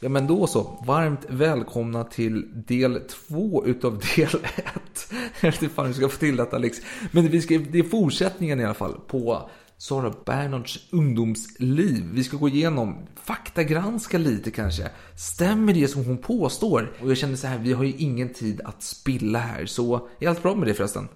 [0.00, 5.12] Ja men då så, varmt välkomna till del två utav del ett.
[5.40, 6.78] Jag vet inte fan hur ska få till detta Alex.
[7.10, 12.10] Men vi ska, det är fortsättningen i alla fall på Sara Bernhards ungdomsliv.
[12.12, 14.90] Vi ska gå igenom, faktagranska lite kanske.
[15.16, 16.92] Stämmer det som hon påstår?
[17.02, 19.66] Och jag känner så här, vi har ju ingen tid att spilla här.
[19.66, 21.08] Så är allt bra med det förresten?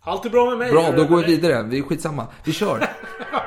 [0.00, 0.72] Allt är bra med mig.
[0.72, 1.62] Bra, då går vi vidare.
[1.62, 2.26] Vi är skitsamma.
[2.44, 2.78] Vi kör.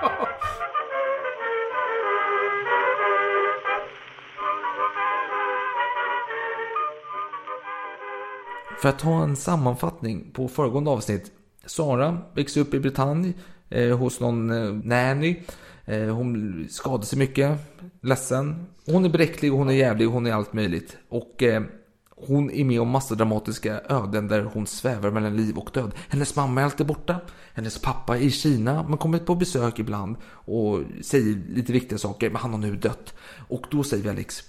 [8.81, 11.31] För att ta en sammanfattning på föregående avsnitt.
[11.65, 13.33] Sara växer upp i Bretagne
[13.69, 15.39] eh, hos någon eh, nanny.
[15.85, 17.59] Eh, hon skadar sig mycket,
[18.01, 18.65] ledsen.
[18.85, 20.97] Hon är bräcklig, hon är jävlig, hon är allt möjligt.
[21.09, 21.63] Och eh,
[22.09, 25.91] hon är med om massa dramatiska öden där hon svävar mellan liv och död.
[26.09, 27.15] Hennes mamma är alltid borta.
[27.53, 32.29] Hennes pappa är i Kina, men kommer på besök ibland och säger lite viktiga saker,
[32.29, 33.13] men han har nu dött.
[33.47, 34.43] Och då säger vi Alex,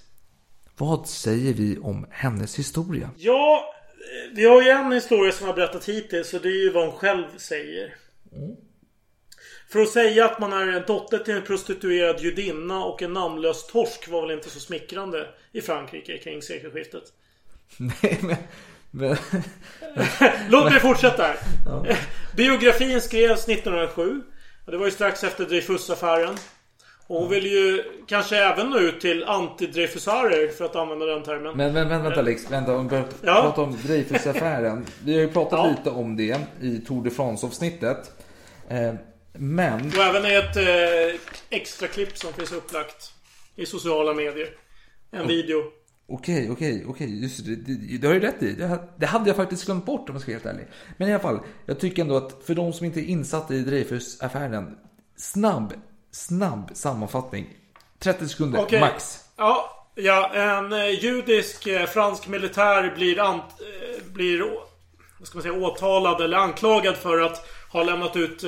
[0.77, 3.09] vad säger vi om hennes historia?
[3.17, 3.63] Ja,
[4.31, 6.85] vi har ju en historia som jag har berättat hittills och det är ju vad
[6.85, 7.95] hon själv säger.
[9.69, 13.67] För att säga att man är en dotter till en prostituerad judinna och en namnlös
[13.67, 17.03] torsk var väl inte så smickrande i Frankrike kring sekelskiftet.
[17.77, 18.37] Nej, men...
[18.91, 19.17] men
[20.49, 21.37] Låt mig fortsätta här.
[22.35, 24.21] Biografin skrevs 1907.
[24.65, 26.37] Och det var ju strax efter Dreyfusaffären.
[27.11, 31.57] Och hon ville ju kanske även nå ut till antidreyfusarer för att använda den termen.
[31.57, 33.41] Men, men, men vänta Alex, vänta, om vi börjar Ja.
[33.41, 34.85] prata om Dreyfusaffären.
[35.05, 35.67] Vi har ju pratat Ja.
[35.77, 38.11] lite om det i Tour de France avsnittet.
[38.69, 38.93] Eh,
[39.33, 43.13] men, Och även i ett eh, extra klipp som finns upplagt
[43.55, 44.49] i sociala medier.
[45.11, 45.63] En video.
[46.07, 48.53] okej, okej, okej, just det, det, det har ju rätt i.
[48.53, 50.67] Det, det hade jag faktiskt glömt bort om jag ska vara helt ärlig.
[50.97, 53.59] Men i alla fall, jag tycker ändå att för de som inte är insatta i
[53.59, 54.75] Dreyfusaffären,
[55.17, 55.73] snabb,
[56.11, 57.47] snabb sammanfattning.
[57.99, 58.79] 30 sekunder, Okej.
[58.79, 59.19] max.
[59.37, 64.43] Ja, ja, en eh, judisk eh, fransk militär blir, ant, eh, blir
[65.17, 68.43] vad ska man säga, åtalad eller anklagad för att ha lämnat ut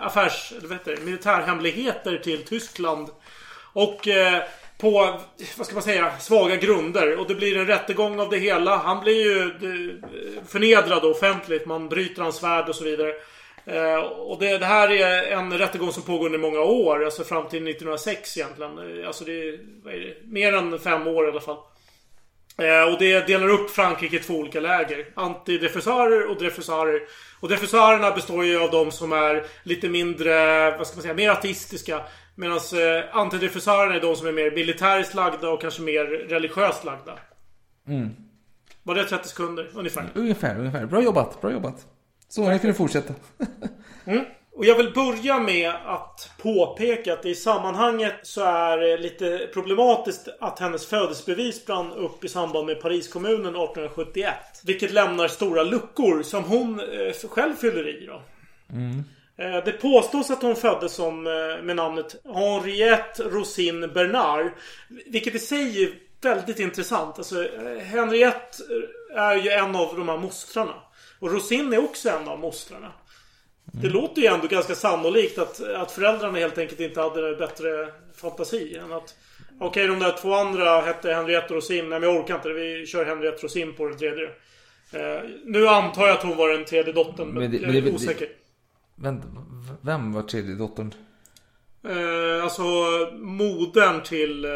[0.00, 0.52] affärs...
[0.58, 1.02] Eller vad heter det?
[1.02, 3.08] Militärhemligheter till Tyskland.
[3.72, 4.08] Och
[4.78, 5.20] på,
[5.56, 7.18] vad ska man säga, svaga grunder.
[7.20, 8.76] Och det blir en rättegång av det hela.
[8.76, 9.50] Han blir ju
[10.48, 11.66] förnedrad offentligt.
[11.66, 13.12] Man bryter hans svärd och så vidare.
[13.66, 17.04] Eh, och det, det här är en rättegång som pågår under många år.
[17.04, 19.00] Alltså fram till 1906 egentligen.
[19.00, 20.14] Eh, Alltså det är, det?
[20.24, 21.56] mer än fem år i alla fall.
[22.58, 25.06] Eh, och det delar upp Frankrike i två olika läger.
[25.14, 27.00] Antidreyfusarer och dreyfusarer.
[27.40, 31.30] Och dreyfusarerna består ju av de som är lite mindre, vad ska man säga, mer
[31.30, 32.00] ateistiska.
[32.34, 37.18] Medan eh, är de som är mer militäriskt lagda och kanske mer religiöst lagda.
[38.82, 40.04] Var det 30 sekunder ungefär?
[40.14, 40.86] Ungefär, ungefär.
[40.86, 41.86] Bra jobbat, bra jobbat.
[42.28, 43.14] Så, nu kan du fortsätta.
[44.56, 50.28] Och jag vill börja med att påpeka att i sammanhanget så är det lite problematiskt
[50.40, 54.34] att hennes födelsebevis brann upp i samband med Pariskommunen 1871.
[54.64, 58.22] Vilket lämnar stora luckor som hon eh, själv fyller i då.
[59.44, 64.46] Eh, Det påstås att hon föddes som, eh, med namnet Henriette Rosine Bernard.
[65.06, 65.90] Vilket i sig är
[66.22, 67.18] väldigt intressant.
[67.18, 67.46] Alltså,
[67.84, 68.62] Henriette
[69.16, 70.74] är ju en av de här mostrarna.
[71.18, 72.92] Och Rosine är också en av mostrarna.
[73.72, 78.76] Det låter ju ändå ganska sannolikt att, att föräldrarna helt enkelt inte hade bättre fantasi
[78.76, 79.14] än att
[79.60, 81.88] Okej, de där två andra hette Henriette Rosin.
[81.88, 82.48] Nej, men jag orkar inte.
[82.52, 84.24] Vi kör Henriette Rosin på den tredje.
[84.92, 87.78] Eh, nu antar jag att hon var den tredje dottern, men, Men jag men det-
[87.78, 88.28] är det- osäker.
[88.94, 90.94] Vänta, v- vem var tredje dottern?
[91.88, 92.62] Eh, alltså
[93.18, 94.50] modern till eh,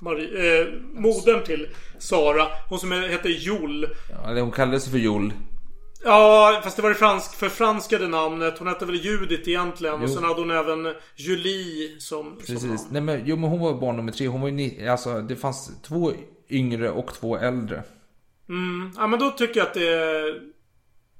[0.00, 1.68] Marie, eh, modern till
[1.98, 2.46] Sara.
[2.68, 3.86] Hon som hette Jol.
[4.10, 5.32] Ja, hon kallades för Jol.
[6.04, 8.58] Ja, fast det var det fransk, förfranskade namnet.
[8.58, 9.94] Hon hette väl Judith egentligen.
[9.94, 10.08] Och Jo.
[10.14, 12.64] sen hade hon även Julie som, som Precis.
[12.64, 12.78] namn.
[12.90, 14.26] Nej, men, jo, men hon var barn nummer tre.
[14.28, 16.12] Hon var ju alltså, det fanns två
[16.50, 17.82] yngre och två äldre.
[18.48, 20.34] Mm, ja men då tycker jag att det...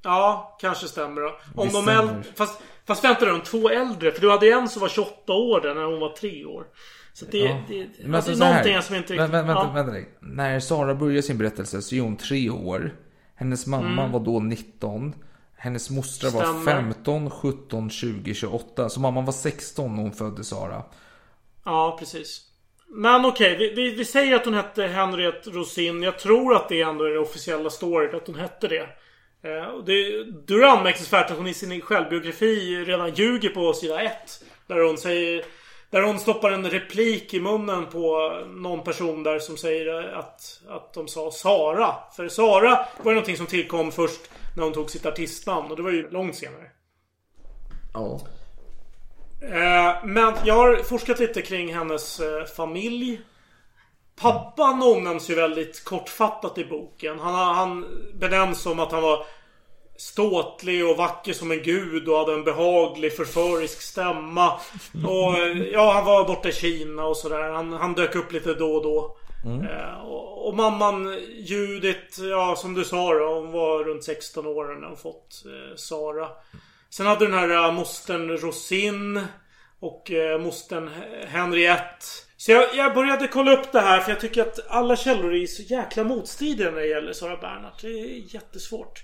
[0.03, 1.29] Ja, kanske stämmer då.
[1.55, 2.03] Om Det de stämmer.
[2.03, 2.23] äldre...
[2.35, 4.11] Fast, fast vänta nu, de två äldre.
[4.13, 6.65] För du hade en som var 28 år där när hon var 3 år.
[7.13, 7.63] Så det, Ja.
[7.69, 8.51] det, Men alltså, så här.
[8.51, 9.29] någonting som inte riktigt...
[9.31, 9.73] vä- vänta, ja.
[9.75, 10.09] vänta, lite.
[10.21, 12.93] När Sara börjar sin berättelse så är hon tre år.
[13.41, 14.13] Hennes mamma Mm.
[14.13, 15.15] var då 19.
[15.57, 16.65] Hennes mostrar var Stämmer.
[16.65, 18.89] 15, 17, 20, 28.
[18.89, 20.83] Så mamman var 16 när hon födde Sara.
[21.65, 22.41] Ja, precis.
[22.89, 26.03] Men okej, vi, vi, vi säger att hon hette Henriette Rosin.
[26.03, 28.83] Jag tror att det ändå är det officiella storyn, att hon hette det.
[29.43, 34.01] Eh, det då är det anmärkningsvärt att hon i sin självbiografi redan ljuger på sida
[34.03, 34.13] 1.
[34.67, 35.45] Där hon säger...
[35.91, 40.95] Där hon stoppar en replik i munnen på någon person där som säger att, att
[40.95, 41.95] de sa Sara.
[42.17, 44.21] För Sara var ju någonting som tillkom först
[44.57, 46.71] när hon tog sitt artistnamn och det var ju långt senare.
[47.95, 48.21] Ja.
[49.43, 53.21] Eh, men jag har forskat lite kring hennes eh, familj.
[54.17, 57.19] Pappan omnämns ju väldigt kortfattat i boken.
[57.19, 59.27] Han, han benämns som att han var
[60.01, 64.61] ståtlig och vacker som en gud och hade en behaglig förförisk stämma.
[65.07, 67.51] Och eh, ja, han var borta i Kina och sådär.
[67.51, 69.17] Han, han dök upp lite då och då.
[69.45, 74.81] Eh, och, och mamman Judith, ja som du sa då, hon var runt 16 år
[74.81, 76.29] när hon fått eh, Sara.
[76.91, 79.21] Sen hade den här uh, mostern Rosin
[79.81, 80.91] och uh, mostern
[81.27, 82.07] Henriette.
[82.37, 85.47] Så jag, jag började kolla upp det här för jag tycker att alla källor är
[85.47, 87.83] så jäkla motstridiga när det gäller Sara Bernhardt.
[87.83, 89.03] Det är jättesvårt.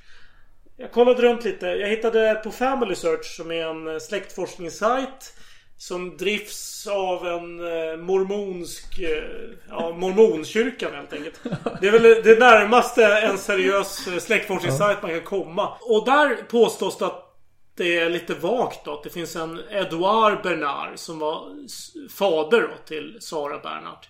[0.77, 1.67] Jag kollade runt lite.
[1.67, 5.33] Jag hittade på Family Search som är en eh, släktforskningssajt.
[5.79, 8.99] Som drivs av en eh, mormonsk...
[8.99, 9.23] eh,
[9.71, 11.41] Ja, mormonkyrkan helt enkelt.
[11.81, 15.69] Det är väl det närmaste en seriös släktforskningssajt man kan komma.
[15.81, 17.26] Och där påstås det att
[17.77, 19.01] det är lite vagt då.
[19.05, 21.49] Det finns en Edouard Bernard som var
[22.09, 24.09] fader då till Sara Bernhardt.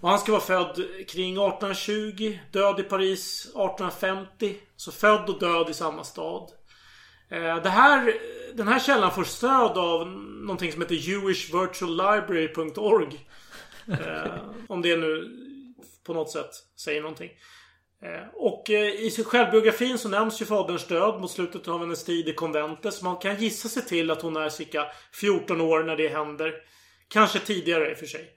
[0.00, 0.74] Och han ska vara född
[1.08, 2.38] kring 1820.
[2.52, 4.56] Död i Paris 1850.
[4.76, 6.50] Så född och död i samma stad.
[7.28, 8.14] Eh, Det här,
[8.54, 13.20] den här källan får stöd av någonting som heter jewishvirtuallibrary.org.
[13.88, 14.32] Eh,
[14.68, 15.28] om det nu
[16.06, 17.30] på något sätt säger någonting.
[18.02, 22.28] Eh, och eh, i självbiografin så nämns ju faderns död mot slutet av hennes tid
[22.28, 22.94] i konventet.
[22.94, 26.54] Så man kan gissa sig till att hon är cirka 14 år när det händer.
[27.08, 28.30] Kanske tidigare i och för sig.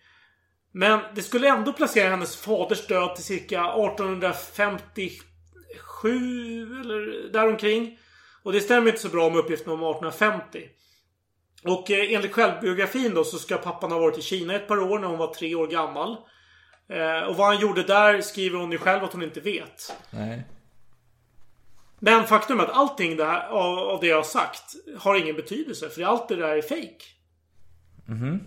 [0.71, 5.21] Men det skulle ändå placera hennes faders död till cirka 1857
[6.81, 7.99] eller däromkring.
[8.43, 10.69] Och det stämmer inte så bra med uppgiften om 1850.
[11.63, 14.99] Och eh, enligt självbiografin då så ska pappan ha varit i Kina ett par år
[14.99, 16.17] när hon var tre år gammal.
[16.87, 19.95] Eh, och vad han gjorde där skriver hon ju själv att hon inte vet.
[20.09, 20.43] Nej.
[21.99, 25.35] Men faktum är att allting det här, av, av det jag har sagt har ingen
[25.35, 25.89] betydelse.
[25.89, 27.05] För allt det där är fake.
[28.05, 28.39] Mhm.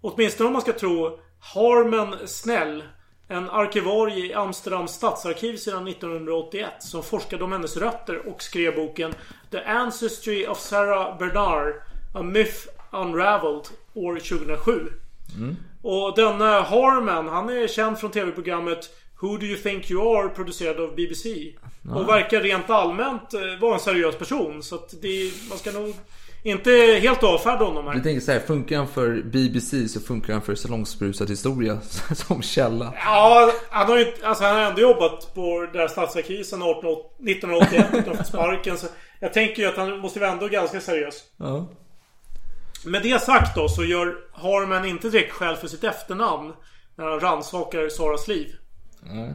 [0.00, 2.84] Åtminstone om man ska tro Harmen Snell.
[3.28, 6.72] En arkivarie i Amsterdams stadsarkiv sedan 1981.
[6.78, 9.14] Som forskade om hennes rötter och skrev boken
[9.50, 11.74] The Ancestry of Sarah Bernard.
[12.14, 14.90] A Myth Unraveled år 2007.
[15.84, 18.90] Och denna Harman, han är känd från tv-programmet
[19.20, 20.28] Who Do You Think You Are?
[20.28, 21.52] Producerad av BBC.
[21.94, 24.62] Och verkar rent allmänt eh, vara en seriös person.
[24.62, 25.94] Så att det, man ska nog
[26.42, 26.70] inte
[27.02, 27.94] helt avfärda honom här.
[27.94, 31.80] Du tänker så här, funkar han för BBC så funkar han för salongsbrusad historia
[32.14, 32.94] som källa.
[32.96, 36.90] Ja, han har ju alltså han har ändå jobbat på det här stadsarkivet sedan 18
[37.28, 38.78] 1981 när han fått sparken.
[38.78, 38.86] Så
[39.20, 41.22] jag tänker ju att han måste vara ändå ganska seriös.
[41.36, 41.68] Ja.
[42.86, 46.52] Med det sagt då så gör Harman inte direkt skäl för sitt efternamn.
[46.96, 48.56] När han rannsakar Saras liv.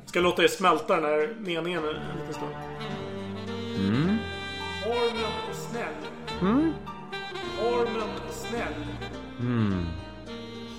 [0.06, 2.56] Ska låta er smälta den här meningen en en liten stund.
[3.78, 4.18] Mm.
[4.84, 5.94] Harman är snäll.
[6.42, 6.74] Mm.
[7.60, 8.74] Harman är snäll.
[9.40, 9.86] Mm.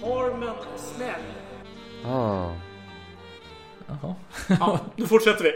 [0.02, 1.20] Harman är snäll.
[2.06, 2.52] Ah.
[3.86, 4.14] Jaha.
[4.60, 5.52] Ja, nu fortsätter vi.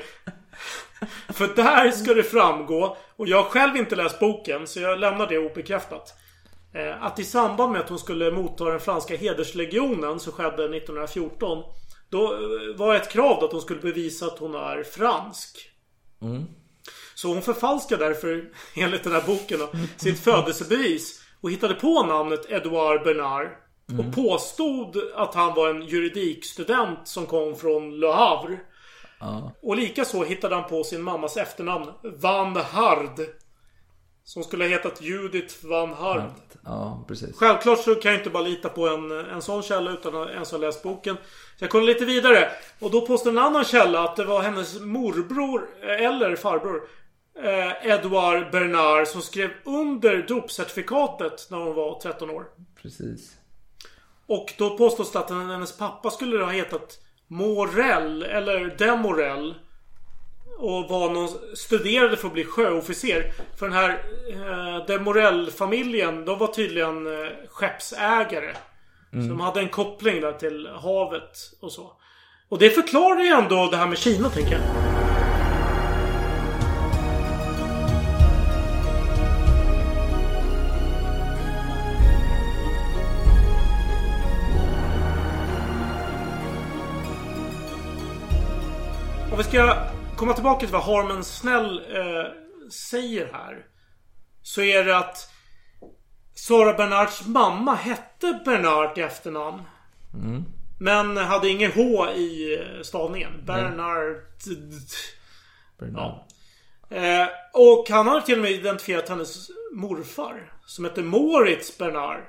[1.32, 5.26] För där ska det framgå, och jag har själv inte läst boken så jag lämnar
[5.26, 6.14] det obekräftat.
[6.74, 11.64] Eh, Att i samband med att hon skulle motta den franska hederslegionen som skedde 1914.
[12.08, 15.70] Då eh, var ett krav då att hon skulle bevisa att hon är fransk.
[16.22, 16.44] Mm.
[17.14, 21.20] Så hon förfalskade därför, enligt den här boken då, sitt födelsebevis.
[21.40, 23.46] Och hittade på namnet Edouard Bernard.
[23.98, 28.60] Och påstod att han var en juridikstudent som kom från Le Havre.
[29.20, 29.52] Ja.
[29.62, 33.20] Och likaså hittade han på sin mammas efternamn Van Hard.
[34.24, 36.22] Som skulle ha hetat Judith Van Hard.
[36.64, 37.36] Ja, precis.
[37.36, 40.50] Självklart så kan jag inte bara lita på en, en sån källa utan att ens
[40.50, 41.16] ha läst boken.
[41.58, 42.50] Så jag kollade lite vidare.
[42.80, 46.88] Och då påstår en annan källa att det var hennes morbror, eh, eller farbror,
[47.42, 52.44] eh, Edouard Bernard som skrev under dopcertifikatet när hon var 13 år.
[52.82, 53.32] Precis.
[54.26, 59.54] Och då påstås det att hennes pappa skulle ha hetat Morell eller Demorell.
[60.58, 63.32] Och var någon, studerade för att bli sjöofficer.
[63.58, 63.90] För den här
[64.30, 68.54] eh, de Morell-familjen, de var tydligen eh, skeppsägare.
[69.10, 71.92] Så de hade en koppling där till havet och så.
[72.48, 74.62] Och det förklarar ju ändå det här med Kina, tänker jag.
[89.32, 92.32] Om vi ska komma tillbaka till vad Harmen Snäll eh,
[92.70, 93.66] säger här.
[94.42, 95.30] Så är det att
[96.34, 99.62] Sara Bernards mamma hette Bernard i efternamn.
[100.80, 103.32] Men hade ingen H i eh, stavningen.
[103.46, 104.16] Bernard...
[105.94, 106.26] Ja.
[106.90, 110.52] Eh, och han har till och med identifierat hennes morfar.
[110.66, 112.20] Som heter Moritz Bernard.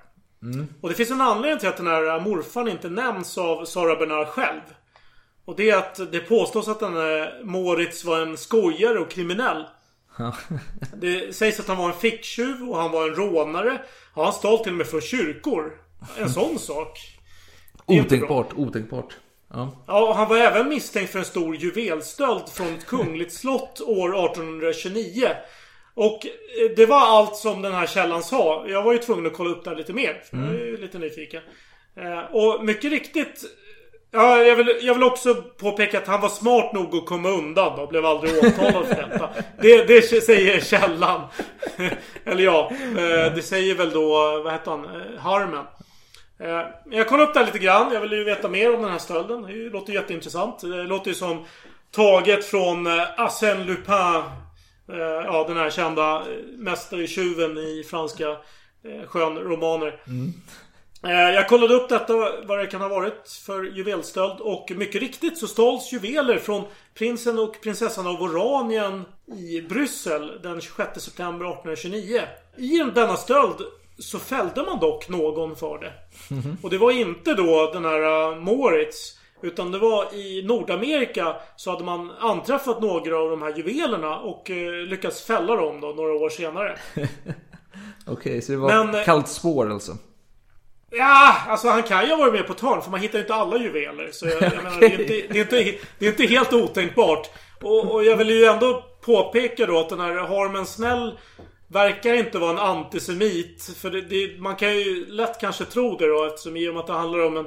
[0.82, 4.27] Och det finns en anledning till att den här morfar inte nämns av Sara Bernard
[4.27, 4.62] själv.
[5.46, 6.94] Och det är att det påstås att den
[7.44, 9.66] Moritz var en skojare och kriminell.
[10.98, 13.82] Det sägs att han var en ficktjuv och han var en rånare.
[14.16, 15.74] Ja, han stal till och med från kyrkor.
[16.18, 17.00] En sån sak.
[17.86, 19.18] Otänkbart, otänkbart.
[19.54, 19.84] Ja.
[19.88, 25.30] Ja, han var även misstänkt för en stor juvelstöld från ett kungligt slott år 1829.
[25.94, 26.32] Och eh,
[26.75, 28.66] det var allt som den här källan sa.
[28.68, 30.24] Jag var ju tvungen att kolla upp det här lite mer.
[30.30, 31.42] För jag är ju lite nyfiken.
[31.96, 33.44] Eh, Och mycket riktigt.
[34.15, 37.79] Ja, jag vill, jag vill också påpeka att han var smart nog att komma undan
[37.79, 39.29] och blev aldrig åtalad för detta.
[39.62, 41.22] Det, det säger källan.
[42.25, 44.10] Eller ja, eh, det säger väl då,
[44.43, 45.65] vad heter han, eh, Harmen.
[46.39, 47.93] Eh, jag kollade upp det här lite grann.
[47.93, 49.41] Jag vill ju veta mer om den här stölden.
[49.41, 50.60] Det låter jätteintressant.
[50.60, 51.45] Det låter ju som
[51.91, 54.24] taget från Arsène Lupin.
[55.25, 56.24] Ja, den här kända
[56.57, 58.38] mästertjuven i franska
[59.07, 60.00] skönromaner.
[60.07, 60.34] Mm.
[61.12, 62.13] Jag kollade upp detta,
[62.45, 64.39] vad det kan ha varit för juvelstöld.
[64.39, 69.05] Och mycket riktigt så stals juveler från prinsen och prinsessan av Oranien
[69.38, 72.21] i Bryssel den 26 september 1829.
[72.57, 73.55] I denna stöld
[74.00, 75.93] så fällde man dock någon för det.
[76.62, 79.19] Och det var inte då den här uh, Moritz.
[79.41, 84.51] Utan det var i Nordamerika så hade man anträffat några av de här juvelerna och
[84.51, 86.77] eh, lyckats fälla dem då några år senare.
[88.07, 89.97] Okej, så det var Men, eh, kallt spår alltså.
[90.98, 93.24] Ja, alltså han kan ju ha varit med på ett hörn för man hittar ju
[93.24, 94.10] inte alla juveler.
[94.12, 97.30] Så jag, jag menar, det, är inte, det, är inte, det är inte helt otänkbart.
[97.62, 101.18] Och, och jag vill ju ändå påpeka då att den här Harmen Snäll
[101.68, 103.78] verkar inte vara en antisemit.
[103.78, 106.82] För det, det, man kan ju lätt kanske tro det då eftersom i och med
[106.82, 107.46] att det handlar om en,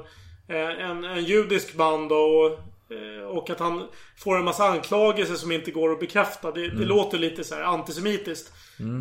[0.49, 2.17] eh, en, en judisk man då.
[2.17, 2.53] Och,
[2.95, 6.53] eh, och att han får en massa anklagelser som inte går att bekräfta.
[6.53, 8.53] Det, det låter lite så här antisemitiskt.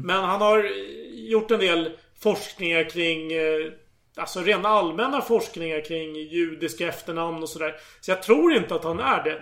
[0.05, 0.69] Men han har
[1.13, 3.71] gjort en del forskningar kring eh,
[4.17, 7.75] Alltså rena allmänna forskningar kring judiska efternamn och sådär.
[8.01, 9.41] Så jag tror inte att han är det.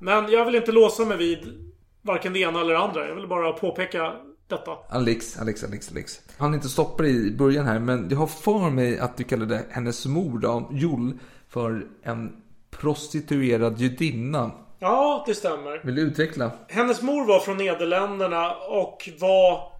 [0.00, 3.08] Men jag vill inte låsa mig vid varken det ena eller det andra.
[3.08, 4.12] Jag vill bara påpeka
[4.48, 4.76] detta.
[4.88, 6.20] Alex, Alex, Alex, Alex.
[6.38, 9.64] Han inte stoppa dig i början här, men jag har för mig att du kallade
[9.70, 11.18] hennes mor då, Jul,
[11.48, 14.50] för en prostituerad judinna.
[14.78, 15.80] Ja, det stämmer.
[15.84, 16.50] Vill du utveckla?
[16.68, 19.72] Hennes mor var från Nederländerna och var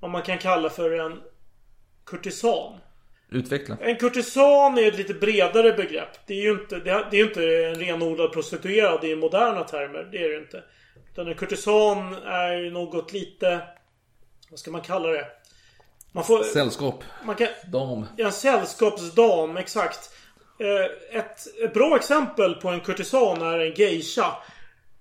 [0.00, 1.20] vad man kan kalla för en
[2.06, 2.72] kurtisan.
[3.34, 3.76] Utveckla.
[3.80, 6.26] En kurtisan är ett lite bredare begrepp.
[6.26, 9.64] Det är ju inte, det är det är ju inte en renodlad prostituerad i moderna
[9.64, 10.08] termer.
[10.12, 10.62] Det är det inte.
[11.12, 13.60] Utan en kurtisan är ju något lite...
[14.50, 15.26] Vad ska man kalla det?
[16.12, 16.42] Man får...
[16.42, 17.04] Sällskap.
[17.24, 18.06] Man kan, Dam.
[18.16, 20.10] Ja, en sällskapsdam, exakt.
[20.58, 24.36] Eh, Ett, ett bra exempel på en kurtisan är en geisha.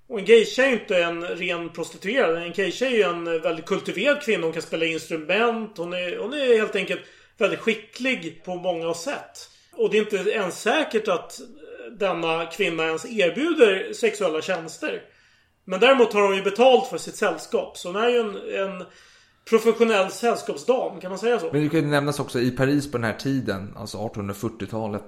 [0.07, 2.37] Och en geisha är ju inte en ren prostituerad.
[2.37, 4.43] En geisha är ju en väldigt kultiverad kvinna.
[4.43, 5.77] Hon kan spela instrument.
[5.77, 7.01] Hon är, hon är helt enkelt
[7.43, 9.49] väldigt skicklig på många sätt.
[9.71, 11.39] Och det är inte ens säkert att
[11.99, 15.01] denna kvinna ens erbjuder sexuella tjänster.
[15.65, 17.77] Men däremot har hon ju betalt för sitt sällskap.
[17.77, 18.35] Så hon är ju en,
[18.69, 18.85] en
[19.49, 20.99] professionell sällskapsdam.
[20.99, 21.49] Kan man säga så?
[21.51, 25.05] Men det kan ju nämnas också i Paris på den här tiden, alltså 1840-talet.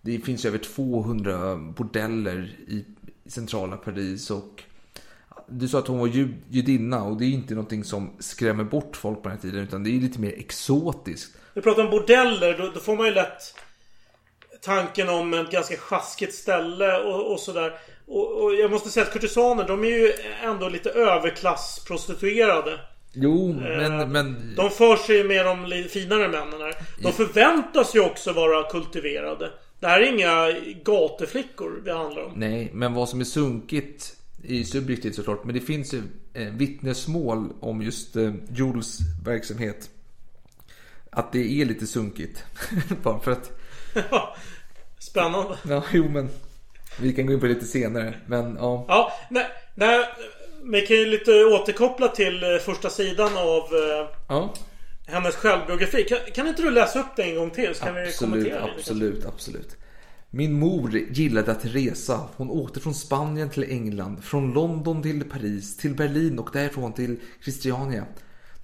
[0.00, 2.84] Det finns ju över 200 bordeller i
[3.26, 4.62] centrala Paris och
[5.48, 6.06] du sa att hon var
[6.50, 9.84] judinna och det är inte någonting som skrämmer bort folk på den här tiden utan
[9.84, 11.35] det är lite mer exotiskt.
[11.56, 12.58] Vi pratar om bordeller.
[12.58, 13.54] Då, då får man ju lätt
[14.62, 17.72] tanken om ett ganska sjaskigt ställe och, och sådär.
[18.06, 22.80] Och, och jag måste säga att kurtisaner, de är ju ändå lite överklassprostituerade.
[23.12, 24.00] Jo, men...
[24.00, 24.54] Eh, men...
[24.56, 26.74] De för sig med de finare männen här.
[27.02, 29.50] De förväntas ju också vara kultiverade.
[29.80, 32.32] Det här är inga gatuflickor det handlar om.
[32.36, 35.44] Nej, men vad som är sunkigt ju subjektivt såklart.
[35.44, 36.02] Men det finns ju
[36.34, 39.90] eh, vittnesmål om just eh, Jules verksamhet.
[41.16, 42.44] Att det är lite sunkigt.
[43.02, 43.50] Bara för att...
[44.98, 45.58] Spännande.
[45.68, 46.28] Ja, jo men.
[47.00, 48.14] Vi kan gå in på det lite senare.
[48.26, 48.84] Men ja.
[48.88, 50.04] Ja, nej, nej,
[50.72, 54.54] Vi kan ju lite återkoppla till eh, första sidan av eh, Ja.
[55.06, 56.04] hennes självbiografi.
[56.04, 58.66] Kan, kan inte du läsa upp det en gång till så kan vi Absolut, kommentera
[58.66, 58.72] det?
[58.78, 59.76] absolut, absolut.
[60.30, 62.20] Min mor gillade att resa.
[62.36, 67.16] Hon åkte från Spanien till England, från London till Paris, till Berlin och därifrån till
[67.44, 68.04] Christiania.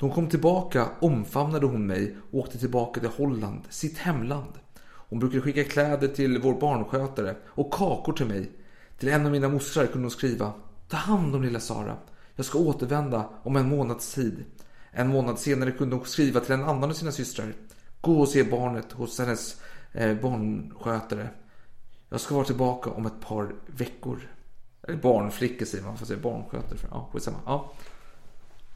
[0.03, 4.53] Då hon kom tillbaka omfamnade hon mig och åkte tillbaka till Holland, sitt hemland.
[4.85, 8.51] Hon brukade skicka kläder till vår barnskötare och kakor till mig.
[8.99, 10.53] Till en av mina mostrar kunde hon skriva
[10.89, 11.97] Ta hand om lilla Sara.
[12.37, 14.45] Jag ska återvända om en månads tid.
[14.91, 17.55] En månad senare kunde hon skriva till en annan av sina systrar.
[18.01, 19.61] Gå och se barnet hos hennes
[19.93, 21.29] eh, barnskötare.
[22.09, 24.29] Jag ska vara tillbaka om ett par veckor.
[24.83, 26.79] Eller barnflicka säger man, fast jag är barnskötare.
[26.79, 27.39] För, ja, skitsamma.
[27.47, 27.73] Ja.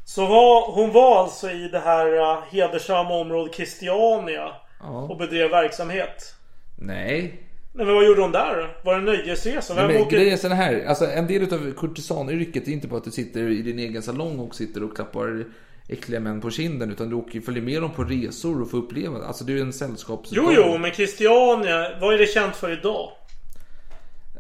[0.09, 5.03] Så var, hon var alltså i det här uh, hedersamma området Christiania Ja.
[5.03, 6.35] och bedrev verksamhet.
[6.77, 7.43] Nej.
[7.73, 8.77] Nej men vad gjorde hon där?
[8.85, 9.75] Var det en nöjesresa?
[9.75, 10.17] Nej, Vem men åker...
[10.17, 10.85] grejen är så här.
[10.87, 14.39] Alltså, en del av kurtisanyrket är inte bara att du sitter i din egen salong
[14.39, 15.45] och sitter och klappar
[15.89, 16.91] äckliga män på kinden.
[16.91, 19.25] Utan du åker, följer med dem på resor och får uppleva.
[19.25, 20.31] Alltså det är en sällskaps...
[20.33, 23.11] Jo jo men Christiania, vad är det känt för idag?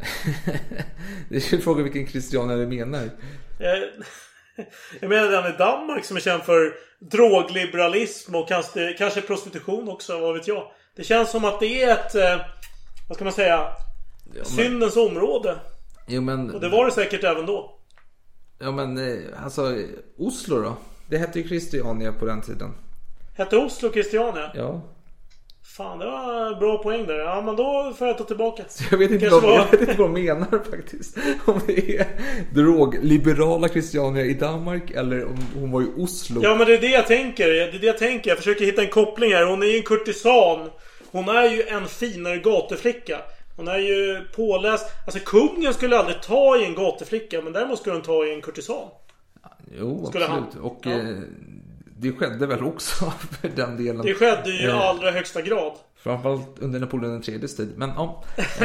[1.28, 3.10] det är ju frågan vilken Christiania du menar.
[5.00, 10.20] Jag, menar den i Danmark som är känd för drogliberalism och kanske, kanske prostitution också,
[10.20, 10.70] vad vet jag.
[10.96, 12.46] Det känns som att det är ett, eh,
[13.08, 13.68] vad ska man säga,
[14.44, 15.58] syndens område.
[16.06, 16.54] Jo men...
[16.54, 17.78] Och det var det säkert även då.
[18.58, 19.76] Ja men eh, alltså
[20.18, 20.76] Oslo då?
[21.08, 22.74] Det hette ju Christiania på den tiden.
[23.34, 24.50] Hette Oslo Christiania?
[24.54, 24.82] Ja.
[25.66, 27.18] Fan, det var bra poäng där.
[27.18, 28.62] Ja, men då får jag ta tillbaka.
[28.90, 31.16] Jag vet, inte vad, var- jag vet inte vad de menar faktiskt.
[31.44, 32.06] Om det är
[32.54, 36.40] drogliberala Christiania i Danmark eller om hon var i Oslo.
[36.42, 37.48] Ja, men det är det jag tänker.
[37.48, 38.30] Det är det jag tänker.
[38.30, 39.44] Jag försöker hitta en koppling här.
[39.46, 40.70] Hon är ju en kurtisan.
[41.10, 43.18] Hon är ju en finare gatuflicka.
[43.56, 44.86] Hon är ju påläst.
[45.06, 47.42] Alltså kungen skulle aldrig ta i en gatuflicka.
[47.42, 48.88] Men däremot skulle hon ta i en kurtisan.
[49.80, 50.42] Jo, Skulle han?
[50.44, 50.64] absolut.
[50.64, 50.90] Och Ja.
[50.90, 50.98] eh,
[51.98, 53.10] det skedde väl också
[53.40, 54.06] för den delen.
[54.06, 55.72] Det skedde ju i Eh, allra högsta grad.
[55.96, 57.72] Framförallt under Napoleon IIIs tid.
[57.76, 58.24] Men ja.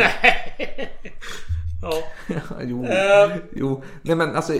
[1.82, 2.04] Ja.
[2.64, 3.36] jo, Eh.
[3.56, 3.84] jo.
[4.02, 4.54] Nej men alltså.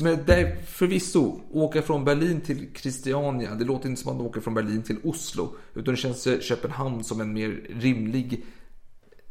[0.00, 3.50] Men där förvisso, åka från Berlin till Christiania.
[3.54, 5.56] Det låter inte som att man åker från Berlin till Oslo.
[5.74, 8.44] Utan det känns Köpenhamn som en mer rimlig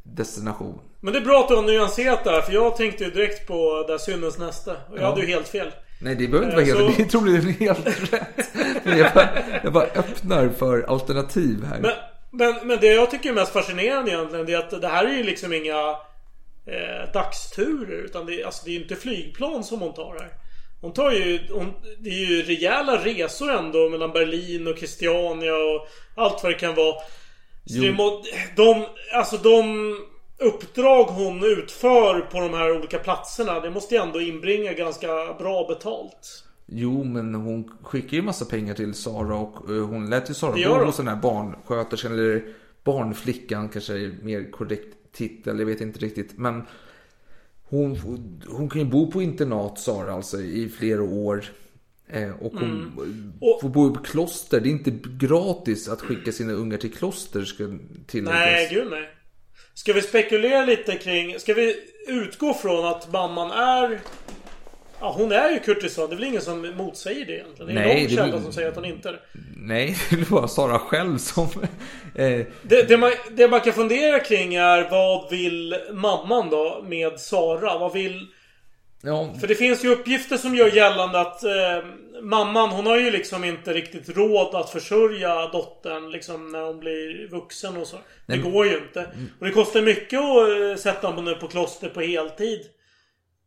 [0.03, 0.79] destination.
[1.01, 2.41] Men det är bra att du har nyanserat det här.
[2.41, 4.71] För jag tänkte ju direkt på där syndens nästa.
[4.71, 5.09] Och jag Ja.
[5.09, 5.71] hade ju helt fel.
[6.03, 8.49] Nej det behöver inte Eh, vara helt, så- det är troligen helt rätt.
[8.83, 9.29] Men jag bara,
[9.63, 11.79] jag bara öppnar för alternativ här.
[11.79, 11.91] Men,
[12.31, 15.17] men, men det jag tycker är mest fascinerande egentligen det är att det här är
[15.17, 15.89] ju liksom inga
[16.67, 18.05] eh, dagsturer.
[18.05, 20.29] Utan det, är- alltså, det är ju inte flygplan som hon tar här.
[20.81, 25.87] Hon tar ju, hon, det är ju rejäla resor ändå mellan Berlin och Christiania och
[26.15, 26.93] allt vad det kan vara.
[27.65, 27.83] Så Jo.
[27.83, 28.23] det må,
[28.55, 29.97] de, alltså de
[30.37, 33.59] uppdrag hon utför på de här olika platserna.
[33.59, 35.07] Det måste ju ändå inbringa ganska
[35.39, 36.43] bra betalt.
[36.65, 40.51] Jo, men hon skickar ju massa pengar till Sara och eh, hon lät ju Sara
[40.51, 42.43] bo hos den här barnsköterskan eller
[42.83, 46.37] barnflickan kanske är mer korrekt titel, jag vet inte riktigt.
[46.37, 46.63] Men
[47.63, 47.97] hon,
[48.47, 51.45] hon kan ju bo på internat Sara alltså i flera år.
[52.07, 53.33] Eh, och hon Mm.
[53.61, 54.59] får bo i kloster.
[54.59, 57.63] Det är inte gratis att skicka sina ungar till kloster ska.
[58.13, 59.09] Nej, gud nej.
[59.73, 61.39] Ska vi spekulera lite kring...
[61.39, 61.75] Ska vi
[62.07, 63.99] utgå från att mamman är...
[64.99, 66.09] Ja, hon är ju kurtisan.
[66.09, 67.75] Det är väl ingen som motsäger det egentligen?
[67.75, 69.19] Det är Nej, någon det källa som säger att hon inte är.
[69.57, 71.47] Nej, det är bara Sara själv som...
[72.15, 77.19] Eh, Det, det, man, det man kan fundera kring är vad vill mamman då med
[77.19, 77.77] Sara?
[77.77, 78.27] Vad vill...
[79.01, 81.51] ja, För det finns ju uppgifter som gör gällande att eh,
[82.23, 87.27] mamman hon har ju liksom inte riktigt råd att försörja dottern liksom när hon blir
[87.31, 87.95] vuxen och så.
[87.95, 89.07] Det Nej, men- går ju inte.
[89.39, 92.59] Och det kostar mycket att eh, sätta henne på kloster på heltid.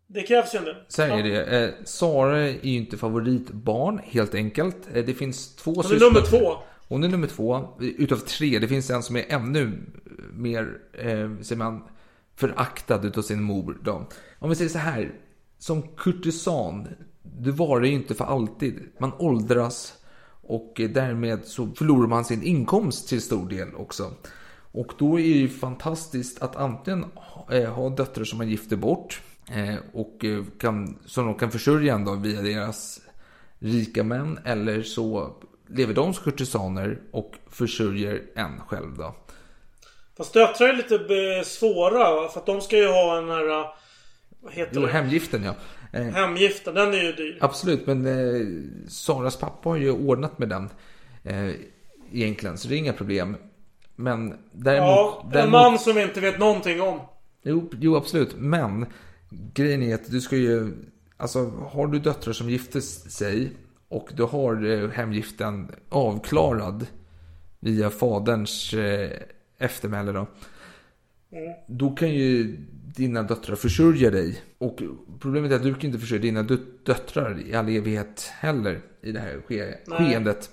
[0.06, 0.76] Det krävs ju inte.
[0.88, 1.64] Så här är det.
[1.64, 4.76] Eh, Sara är ju inte favoritbarn, helt enkelt.
[4.94, 6.12] Eh, det finns två Hon är syskon.
[6.12, 6.56] nummer två.
[6.88, 7.68] Hon är nummer två.
[7.80, 8.58] Utav tre.
[8.58, 9.72] Det finns en som är ännu
[10.32, 11.06] mer, eh,
[11.42, 11.82] säger man,
[12.36, 13.78] föraktad utav sin mor.
[13.84, 14.08] Då.
[14.38, 15.10] Om vi säger så här.
[15.58, 16.88] Som kurtisan,
[17.38, 18.92] du varar ju inte för alltid.
[18.98, 19.94] Man åldras
[20.42, 24.10] och därmed så förlorar man sin inkomst till stor del också.
[24.72, 29.20] Och då är det ju fantastiskt att antingen ha- eh, döttrar som man gifter bort
[29.50, 33.00] eh, och eh, kan, som de kan försörja en då via deras
[33.58, 35.36] rika män eller så
[35.68, 39.14] lever de som kurtisaner och försörjer en själv då.
[40.16, 42.28] Fast döttrar är lite svåra.
[42.28, 43.66] För att de ska ju ha en här...
[44.46, 44.92] Vad heter Jo, det?
[44.92, 45.54] hemgiften ja.
[45.92, 46.74] Eh, Hemgiften.
[46.74, 47.38] Den är ju dyr.
[47.40, 48.46] absolut, men eh,
[48.88, 50.68] Saras pappa har ju ordnat med den
[51.24, 51.50] eh,
[52.12, 53.36] egentligen, så det är inga problem.
[53.96, 54.88] Men däremot...
[54.88, 57.00] Ja, en däremot man som inte vet någonting om.
[57.42, 58.34] Jo, jo, absolut.
[58.36, 58.86] Men
[59.54, 60.72] grejen är att du ska ju
[61.16, 63.52] Alltså har du döttrar som gifter sig
[63.88, 66.86] och du har eh, hemgiften avklarad
[67.60, 69.10] via faderns eh,
[69.58, 70.26] eftermäle då.
[71.66, 72.56] Då kan ju
[72.96, 74.42] dina döttrar försörja dig.
[74.58, 74.78] Och
[75.20, 79.12] problemet är att du kan inte försörja dina dö- döttrar i all evighet heller i
[79.12, 79.98] det här ske- Nej.
[79.98, 80.50] skeendet.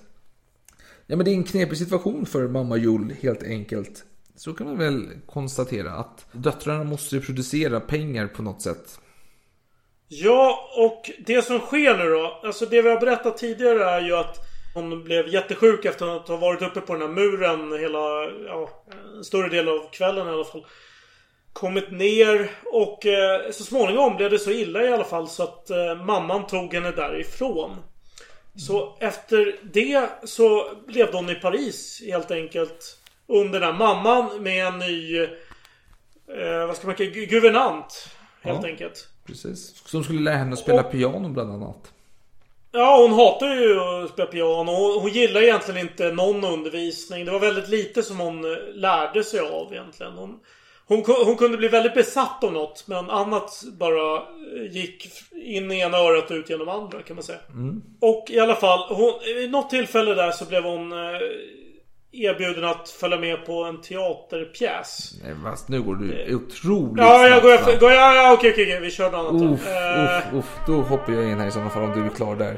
[1.07, 4.03] Ja men det är en knepig situation för mamma Jul helt enkelt.
[4.35, 8.99] Så kan man väl konstatera att döttrarna måste producera pengar på något sätt.
[10.07, 12.39] Ja, och det som sker nu då.
[12.43, 14.37] Alltså det vi har berättat tidigare är ju att
[14.73, 17.99] hon blev jättesjuk efter att ha varit uppe på den här muren hela,
[18.47, 18.83] ja,
[19.17, 20.65] en större del av kvällen i alla fall.
[21.53, 25.69] Kommit ner och eh, så småningom blev det så illa i alla fall så att
[25.69, 27.75] eh, mamman tog henne därifrån.
[28.55, 32.97] Så efter det så levde hon i Paris helt enkelt.
[33.27, 38.09] Under den mamman med en ny, eh, vad ska man kalla gu- guvernant.
[38.41, 38.67] Helt Ja.
[38.69, 39.07] enkelt.
[39.25, 39.81] Precis.
[39.85, 41.91] Som skulle lära henne att spela piano bland annat.
[42.71, 44.71] Ja, hon hatar ju att spela piano.
[44.71, 47.25] Hon, hon gillar egentligen inte någon undervisning.
[47.25, 48.41] Det var väldigt lite som hon
[48.73, 50.13] lärde sig av egentligen.
[50.13, 50.39] Hon,
[50.87, 52.83] hon, hon kunde bli väldigt besatt av något.
[52.87, 57.23] Men annat bara eh, gick in i ena örat och ut genom andra kan man
[57.23, 57.39] säga.
[58.01, 61.19] Och i alla fall, hon, i något tillfälle där så blev hon eh,
[62.11, 65.11] erbjuden att följa med på en teaterpjäs.
[65.23, 68.63] Nej, fast nu går du otroligt Ja, jag går, snabbt går ja, ja, okej, okej,
[68.63, 69.47] okej, vi kör något annat då.
[69.53, 70.59] Uff, Eh, uff, uff.
[70.67, 72.57] Då hoppar jag in här i sådana fall om du är klar där.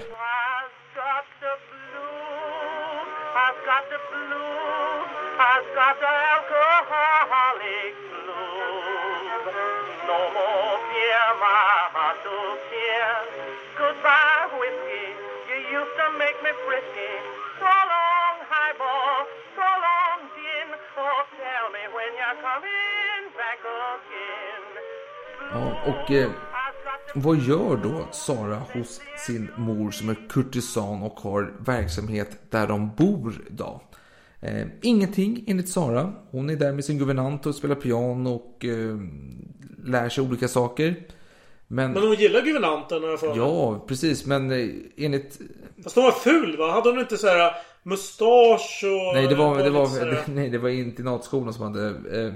[5.37, 6.34] I've got the
[16.45, 17.11] me frisky.
[17.61, 19.15] So long, highball.
[19.57, 20.69] So long, gin.
[21.03, 23.61] Oh, tell me when you're coming back
[23.93, 24.67] again.
[25.53, 26.31] Ja, och eh,
[27.15, 32.95] vad gör då Sara hos sin mor som är kurtisan och har verksamhet där de
[32.97, 33.81] bor idag?
[34.39, 36.13] Eh, ingenting enligt Sara.
[36.31, 38.97] Hon är där med sin guvernant och spelar piano och eh,
[39.83, 40.95] lär sig olika saker.
[41.67, 43.37] Men, Men hon gillar guvernanten har jag för mig.
[43.37, 44.25] ja, precis.
[44.25, 45.39] Men eh, enligt...
[45.83, 46.71] Fast hon var ful va?
[46.71, 47.51] Hade hon inte så här
[47.83, 49.15] mustasch och...
[49.15, 51.87] Nej, det var, det var, så här- nej, det var internatskolan som hade...
[51.87, 52.33] Eh,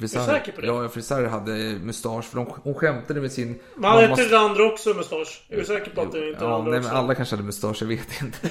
[0.00, 0.66] Frisar, Är du säker på det?
[0.66, 1.52] Ja, Frisar hade
[1.84, 2.24] mustasch.
[2.24, 3.60] För de, hon skämtade med sin...
[3.74, 5.42] Men hade inte den andra också mustasch?
[5.48, 6.94] Är du säker på att det inte Ja, andra nej, men också?
[6.96, 8.38] alla kanske hade mustasch, jag vet inte.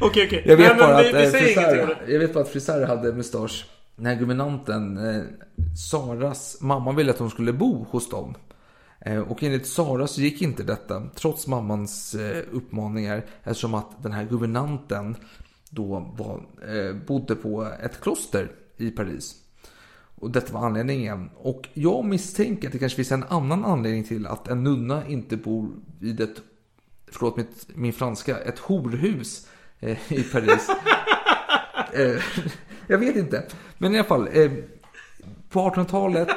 [0.00, 0.42] Okej, okej.
[0.46, 3.12] Jag vet, Nej, men bara vi- att, vi eh, jag vet bara att Frisar hade
[3.12, 3.64] mustasch.
[4.00, 5.22] När guvernanten, eh,
[5.90, 8.34] Saras mamma ville att hon skulle bo hos dem.
[9.00, 13.26] Eh, och enligt Sara så gick inte detta, trots mammans eh, uppmaningar.
[13.42, 15.16] Eftersom att den här guvernanten
[15.70, 19.34] då var, eh, bodde på ett kloster i Paris.
[20.14, 21.30] Och detta var anledningen.
[21.36, 25.36] Och jag misstänker att det kanske finns en annan anledning till att en nunna inte
[25.36, 26.42] bor vid ett,
[27.12, 29.48] förlåt mitt, min franska, ett horhus
[29.80, 30.70] eh, i Paris.
[32.90, 33.42] jag vet inte.
[33.78, 34.28] Men i alla fall.
[34.32, 34.50] Eh,
[35.50, 36.28] på 1800-talet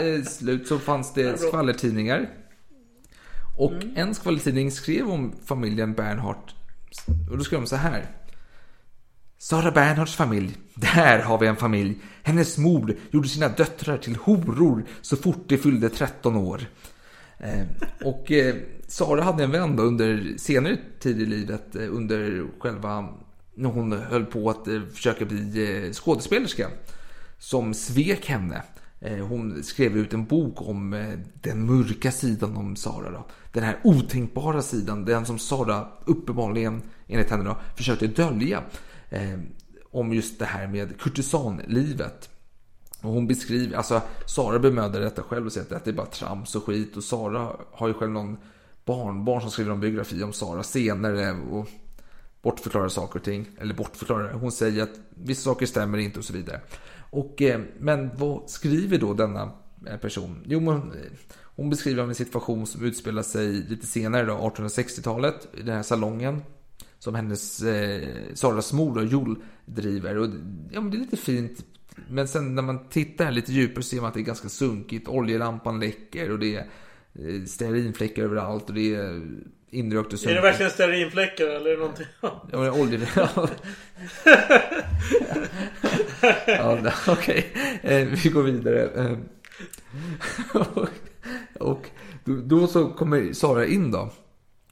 [0.00, 2.30] eh, slut så fanns det skvallertidningar.
[3.58, 6.54] Och en skvallertidning skrev om familjen Bernhardt.
[7.30, 8.06] Och då skrev de så här.
[9.38, 10.56] Sara Bernhards familj.
[10.74, 11.98] Där har vi en familj.
[12.22, 16.62] Hennes mor gjorde sina döttrar till horor så fort de fyllde 13 år.
[17.38, 17.66] Eh,
[18.04, 18.54] och eh,
[18.86, 23.08] Sara hade en vän då under senare tid i livet, eh, under själva,
[23.58, 26.68] när hon höll på att eh, försöka bli eh, skådespelerska,
[27.38, 28.62] som svek henne.
[29.00, 30.90] Eh, hon skrev ut en bok om
[31.42, 33.10] den mörka sidan om Sara.
[33.10, 33.26] Då.
[33.52, 38.62] Den här otänkbara sidan, den som Sara uppenbarligen, enligt henne, då, försökte dölja.
[39.10, 39.38] Eh,
[39.90, 42.28] om just det här med kurtisanlivet.
[43.02, 46.54] Och hon beskriver, alltså Sara bemöder detta själv och säger att det är bara trams
[46.54, 46.96] och skit.
[46.96, 48.36] Och Sara har ju själv någon
[48.84, 51.32] barnbarn som skriver en biografi om Sara senare.
[51.32, 51.68] Och
[52.42, 53.48] bortförklarar saker och ting.
[53.58, 56.60] Eller bortförklarar, hon säger att vissa saker stämmer inte och så vidare.
[57.10, 59.50] Och, eh, men vad skriver då denna
[59.86, 60.42] eh, person?
[60.46, 60.80] Jo, eh,
[61.42, 66.42] hon beskriver en situation som utspelar sig lite senare, då, 1860-talet, i den här salongen.
[66.98, 70.16] Som hennes, eh, Saras mor då, Jol, driver.
[70.16, 70.28] Och,
[70.70, 71.64] ja, men det är lite fint.
[72.08, 75.08] Men sen när man tittar lite djupare så ser man att det är ganska sunkigt.
[75.08, 76.66] Oljelampan läcker och det är
[77.14, 79.22] eh, stearinfläckar överallt och det är
[79.70, 80.36] inrökt och Är sunkigt.
[80.36, 82.06] det verkligen stearinfläckar eller är det någonting?
[82.52, 83.00] Ja, olje...
[86.46, 86.78] ja,
[87.08, 87.46] Okej,
[87.82, 88.90] eh, vi går vidare.
[89.04, 89.18] Eh,
[91.60, 91.90] och
[92.24, 94.10] då, så kommer Sara in då.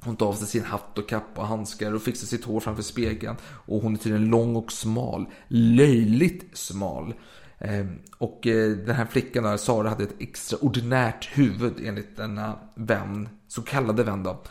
[0.00, 2.82] Hon tar av sig sin hatt och kappa och handskar och fixar sitt hår framför
[2.82, 3.36] spegeln.
[3.66, 5.26] Och hon är tydligen lång och smal.
[5.48, 7.14] Löjligt smal.
[7.58, 7.86] Eh,
[8.18, 8.40] Och
[8.86, 14.22] den här flickan där, Sara, hade ett extraordinärt huvud enligt denna vän, så kallade vän
[14.22, 14.42] då.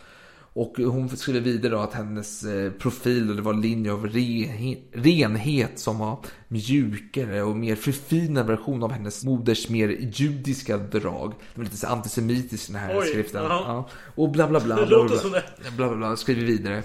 [0.57, 5.97] Och hon skriver vidare att hennes eh, profil det var linje av re- renhet som
[5.99, 11.29] var mjukare och mer förfinad version av hennes moders mer judiska drag.
[11.53, 13.43] Det var lite så antisemitiskt den här Oj, skriften.
[13.43, 13.89] Ja.
[14.15, 14.75] Och bla bla bla.
[14.75, 15.71] Det bla, låter bla, det.
[15.77, 16.83] bla, bla, bla, skriver vidare.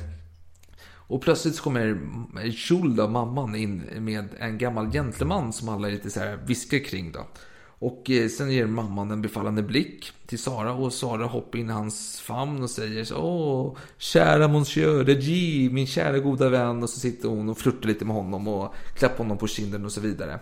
[0.93, 6.21] Och plötsligt så kommer Schulda, mamman, in med en gammal gentleman som alla lite så
[6.21, 7.27] här viskar kring då.
[7.81, 11.73] Och eh, sen ger mamman en befallande blick till Sara och Sara hoppar in i
[11.73, 16.83] hans famn och säger så Åh, kära monsieur Reggie, min kära goda vän.
[16.83, 19.93] Och så sitter hon och flörtar lite med honom och klappar honom på kinden och
[19.93, 20.41] så vidare.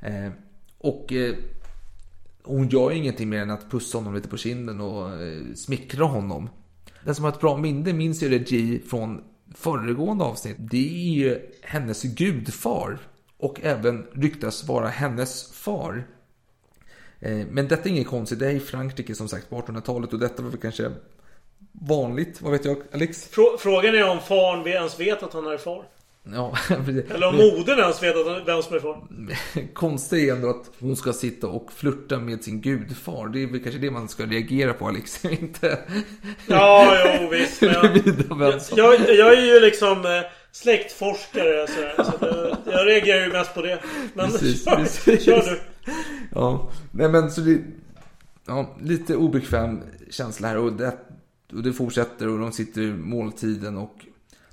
[0.00, 0.30] Eh,
[0.78, 1.34] och eh,
[2.42, 6.04] hon gör ju ingenting mer än att pussa honom lite på kinden och eh, smickra
[6.04, 6.50] honom.
[7.04, 9.20] Den som har ett bra minne minns ju Reggie från
[9.54, 10.56] föregående avsnitt.
[10.58, 12.98] Det är ju hennes gudfar.
[13.38, 16.06] Och även ryktas vara hennes far.
[17.20, 18.38] Eh, Men detta är inget konstigt.
[18.38, 20.12] Det är i Frankrike som sagt på 1800-talet.
[20.12, 20.90] Och detta var väl kanske
[21.72, 22.42] vanligt.
[22.42, 23.30] Vad vet jag, Alex?
[23.32, 25.84] Frå- Frågan är om farn ens vet att han är far.
[26.34, 26.56] Ja.
[27.14, 29.02] Eller om modern ens vet att vem som är far.
[29.74, 33.28] Konstigt är ändå att hon ska sitta och flirta med sin gudfar.
[33.28, 35.24] Det är väl kanske det man ska reagera på Alex.
[35.40, 35.78] Inte
[36.46, 37.62] Ja, jo visst.
[37.62, 37.84] Jag,
[38.76, 43.62] jag, jag är ju liksom eh, släktforskare så, så det, jag reagerar ju mest på
[43.62, 43.78] det.
[44.14, 45.24] Men Precis, kör, precis.
[45.24, 45.60] kör du.
[46.34, 47.62] Ja, nej men så det...
[48.46, 50.98] Ja, lite obekväm känsla här och det,
[51.52, 54.06] och det fortsätter och de sitter i måltiden och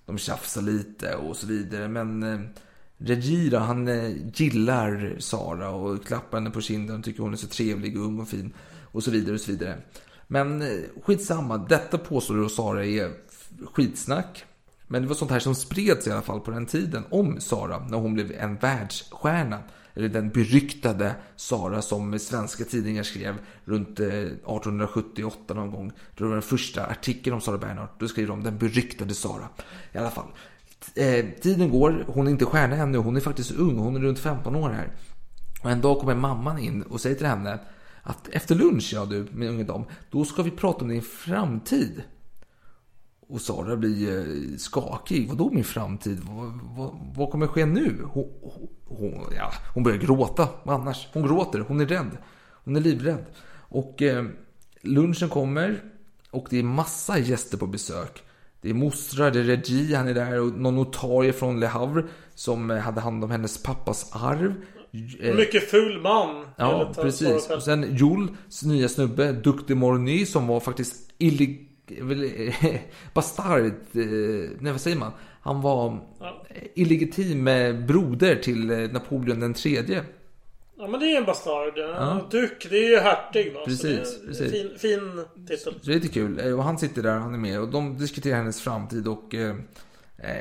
[0.05, 1.87] de tjafsar lite och så vidare.
[1.87, 2.39] Men eh,
[2.97, 7.47] Regira, han eh, gillar Sara och klappar henne på kinden och tycker hon är så
[7.47, 9.77] trevlig och ung och fin och så vidare och så vidare.
[10.27, 10.67] Men eh,
[11.03, 13.11] skitsamma, detta påstår då Sara är
[13.73, 14.45] skitsnack.
[14.87, 17.87] Men det var sånt här som spreds i alla fall på den tiden om Sara
[17.87, 19.59] när hon blev en världsstjärna.
[19.95, 25.91] Eller den beryktade Sara som svenska tidningar skrev runt eh, 1878 någon gång.
[26.17, 27.99] Det var den första artikeln om Sara Bernhardt.
[27.99, 29.49] Då skrev de den beryktade Sara.
[29.93, 30.27] I alla fall.
[30.95, 34.19] Eh, tiden går, hon är inte stjärna ännu, hon är faktiskt ung, hon är runt
[34.19, 34.91] 15 år här.
[35.63, 37.59] Och en dag kommer mamman in och säger till henne
[38.03, 42.03] att efter lunch, ja du, min unge dam, då ska vi prata om din framtid.
[43.27, 45.29] Och Sara blir eh, skakig.
[45.29, 46.19] Vadå min framtid?
[46.23, 48.01] Vad, vad, vad kommer ske nu?
[48.03, 48.29] Hon,
[48.85, 50.49] hon, ja, hon börjar gråta.
[50.65, 51.07] Annars?
[51.13, 51.59] Hon gråter.
[51.59, 52.17] Hon är rädd.
[52.63, 53.25] Hon är livrädd.
[53.69, 54.25] Och eh,
[54.81, 55.83] lunchen kommer.
[56.31, 58.23] Och det är massa gäster på besök.
[58.61, 60.39] Det är mostrar, det är Reggie, han är där.
[60.39, 62.03] Och någon notarie från Le Havre.
[62.35, 64.53] Som eh, hade hand om hennes pappas arv.
[65.19, 66.45] Eh, mycket ful man.
[66.57, 67.49] Ja, precis.
[67.49, 69.31] Och sen Jules nya snubbe,
[69.67, 71.71] de Morny, som var faktiskt illeg...
[73.13, 73.65] Bastard...
[73.65, 73.71] eh,
[74.59, 75.11] Nej, vad säger man?
[75.41, 75.99] Han var
[76.75, 77.45] illegitim
[77.87, 80.03] broder till eh, Napoleon den tredje.
[80.77, 81.73] Ja men det är en bastard.
[81.77, 82.27] Ja.
[82.31, 83.59] Duk, det är ju hertig va?
[83.65, 84.51] Precis, precis.
[84.51, 85.57] Fin, fin titel.
[85.57, 86.39] Så det är lite kul.
[86.47, 87.59] Eh, Och han sitter där, han är med.
[87.61, 89.55] Och de diskuterar hennes framtid och eh,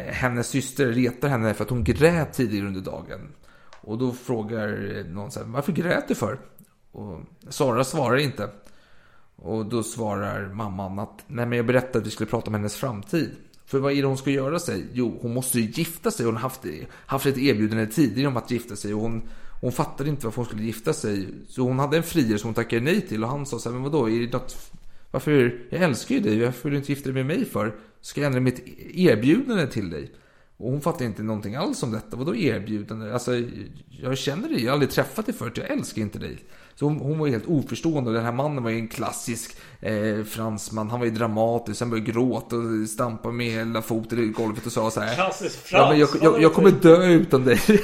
[0.06, 3.32] hennes syster retar henne för att hon grät tidigare under dagen.
[3.80, 4.68] Och då frågar
[5.14, 6.38] någon så här, varför grät du för?
[6.92, 8.48] Och Sara svarar inte.
[9.36, 12.76] Och då svarar mamman att, nej men jag berättade att vi skulle prata om hennes
[12.76, 13.30] framtid.
[13.66, 14.86] För vad är det hon ska göra sig?
[14.92, 16.26] Jo, hon måste ju gifta sig.
[16.26, 16.60] Hon har haft,
[17.06, 18.94] haft ett erbjudande tidigare om att gifta sig.
[18.94, 19.22] Och hon,
[19.60, 21.28] hon fattade inte varför hon skulle gifta sig.
[21.48, 23.24] Så hon hade en friare som hon tackade nej till.
[23.24, 24.72] Och han sa så här, men vadå, är det något...
[25.10, 25.60] Varför?
[25.70, 27.74] Jag älskar ju dig, varför vill du inte gifta dig med mig för?
[28.00, 28.62] Ska jag ändra mitt
[28.94, 30.12] erbjudande till dig?
[30.56, 32.16] Och hon fattar inte någonting alls om detta.
[32.16, 33.12] Vadå erbjudande?
[33.12, 33.32] Alltså,
[33.88, 36.38] jag känner dig, jag har aldrig träffat dig förut, jag älskar inte dig.
[36.74, 40.24] Så hon, hon var helt oförstående och den här mannen var ju en klassisk eh,
[40.24, 40.90] fransman.
[40.90, 44.72] Han var ju dramatisk, han började gråta och stampa med hela foten i golvet och
[44.72, 45.14] sa så här.
[45.14, 47.60] Klassisk Ja, men jag, fransman, jag, jag kommer dö utan dig.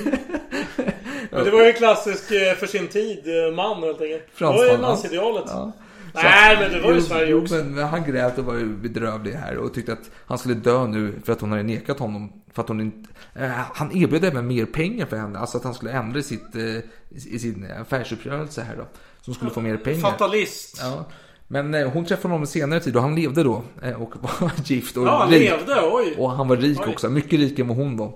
[1.32, 4.22] Men det var ju en klassisk eh, för sin tid eh, man helt enkelt.
[4.38, 5.44] Det var ju Fransman, mansidealet.
[5.46, 5.72] ja.
[6.14, 7.54] Nej men det var ju Sverige jo, också.
[7.54, 11.14] Men han grät och var ju bedrövlig här och tyckte att han skulle dö nu
[11.24, 12.32] för att hon hade nekat honom.
[12.52, 13.08] För att hon inte...
[13.34, 15.38] Eh, han erbjöd även mer pengar för henne.
[15.38, 18.86] Alltså att han skulle ändra sitt, eh, i sin affärsuppgörelse här då.
[19.26, 20.00] Hon skulle få mer pengar.
[20.00, 20.78] Fatalist.
[20.82, 21.04] Ja.
[21.48, 24.96] Men eh, hon träffade honom senare tid och han levde då eh, och var gift
[24.96, 25.50] och Ja, han rik.
[25.50, 26.14] levde, oj.
[26.18, 26.92] Och han var rik Oj.
[26.92, 28.12] också, mycket rikare än vad hon var.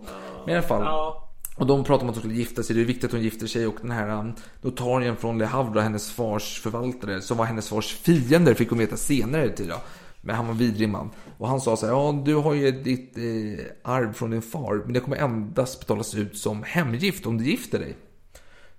[0.47, 0.83] Men i alla fall.
[0.83, 1.21] Ja.
[1.57, 3.47] Och de pratade om att de skulle gifta sig, det är viktigt att hon gifter
[3.47, 7.69] sig och den här um, notarien från Le Havre, hennes fars förvaltare, som var hennes
[7.69, 9.75] fars fiende, fick hon veta senare till då.
[10.21, 11.11] Men han var en vidrig man.
[11.39, 14.83] Och han sa så här, ja du har ju ditt eh, arv från din far,
[14.85, 17.97] men det kommer endast betalas ut som hemgift om du gifter dig.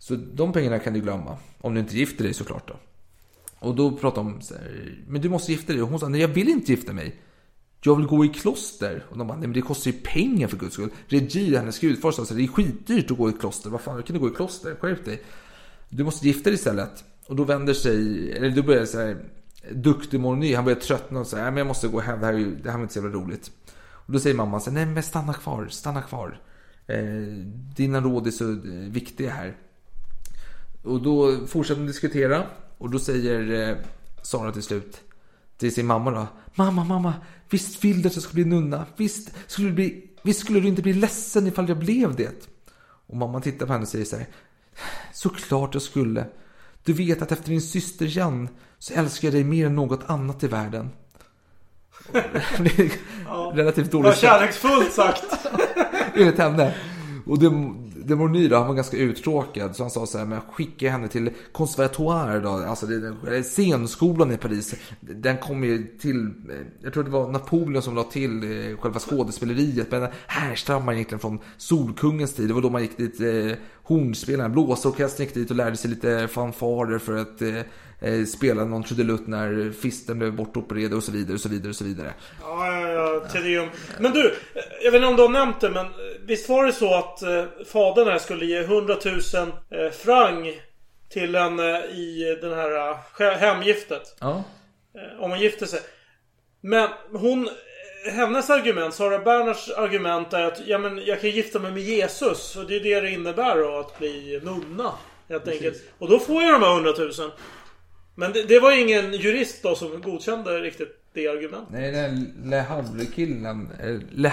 [0.08, 2.76] Så de pengarna kan du glömma, om du inte gifter dig såklart då.
[3.60, 5.82] Och då pratade de så här, men du måste gifta dig.
[5.82, 7.16] Och hon sa, nej jag vill inte gifta mig.
[7.84, 9.06] jag vill gå i kloster.
[9.10, 10.90] Och de bara, nej men det kostar ju pengar för guds skull.
[11.08, 13.70] Regi, hennes gudfar, sa det är skitdyrt att gå i kloster.
[13.70, 14.76] Vad fan, hur kan du gå i kloster?
[14.76, 15.24] Skärp dig.
[15.90, 17.04] Du måste gifta dig istället.
[17.28, 19.18] Och då vänder sig, eller då börjar så här,
[19.72, 22.34] duktig Morny, han börjar tröttna och säger, nej men jag måste gå hem, det här,
[22.34, 23.52] är det här var inte så jävla roligt.
[23.92, 26.42] Och då säger mamman så här, nej men stanna kvar, stanna kvar.
[26.88, 26.98] Eh,
[27.76, 28.58] dina råd är så eh,
[28.90, 29.56] viktiga här.
[30.86, 32.44] Och då fortsätter de diskutera.
[32.78, 33.78] Och då säger eh,
[34.22, 35.02] Sara till slut
[35.58, 36.28] till sin mamma då.
[36.56, 37.14] Mamma, mamma,
[37.50, 38.86] visst vill du att jag ska bli nunna?
[38.98, 42.48] Visst skulle, du bli, visst skulle du inte bli ledsen ifall jag blev det?
[43.08, 44.28] Och mamman tittar på henne och säger så här.
[45.14, 46.26] Såklart jag skulle.
[46.84, 50.44] Du vet att efter din syster Jan så älskar jag dig mer än något annat
[50.44, 50.90] i världen.
[53.54, 55.26] Relativt dåligt Vad kärleksfullt sagt.
[56.16, 56.76] enligt henne.
[57.26, 57.50] Och det,
[58.08, 59.76] det då, han var ganska uttråkad.
[59.76, 62.50] Så han sa så här, men skicka henne till Conservatoire då.
[62.50, 64.76] Alltså det, scenskolan i Paris.
[65.00, 66.32] Den kom ju till,
[66.82, 69.92] jag tror det var Napoleon som la till eh, själva skådespeleriet.
[69.92, 72.48] Men härstammar egentligen från Solkungens tid.
[72.48, 76.28] Det var då man gick dit, eh, hornspelarna, blåsorkestern gick dit och lärde sig lite
[76.28, 77.62] fanfarer för att eh,
[78.00, 81.76] eh, spela någon trudelutt när fisten blev bortopererad och så vidare och så vidare och
[81.76, 82.14] så vidare.
[82.42, 83.28] Ja, ja, ja.
[83.32, 83.70] Tedeum.
[84.00, 84.34] Men du,
[84.84, 85.92] jag vet inte om du har nämnt det men eh,
[86.28, 89.14] visst var det så att eh, fadern här skulle ge 100 000
[89.70, 90.54] eh, franc
[91.10, 94.16] till henne i den här eh, hemgiftet?
[94.20, 94.44] Ja.
[94.96, 95.80] Eh, om hon gifter sig.
[96.62, 97.50] Men hon...
[98.12, 102.56] Hennes argument, Sara Bernhards argument är att ja, men jag kan gifta mig med Jesus.
[102.56, 104.92] Och det är det det innebär då att bli nunna.
[105.30, 105.84] Helt enkelt.
[106.00, 107.32] Och då får jag de här 100 000.
[108.16, 111.70] Men det, det var ingen jurist då som godkände riktigt det argumentet.
[111.70, 114.32] Nej, den Le Havre-killen, eh, Le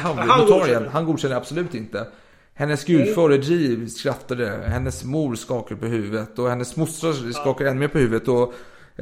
[0.48, 0.88] godkänner.
[0.92, 2.06] han godkänner absolut inte.
[2.54, 7.88] Hennes gudfar G skrattade, hennes mor skakade på huvudet och hennes moster skakade ännu mer
[7.88, 8.28] på huvudet.
[8.28, 8.54] Och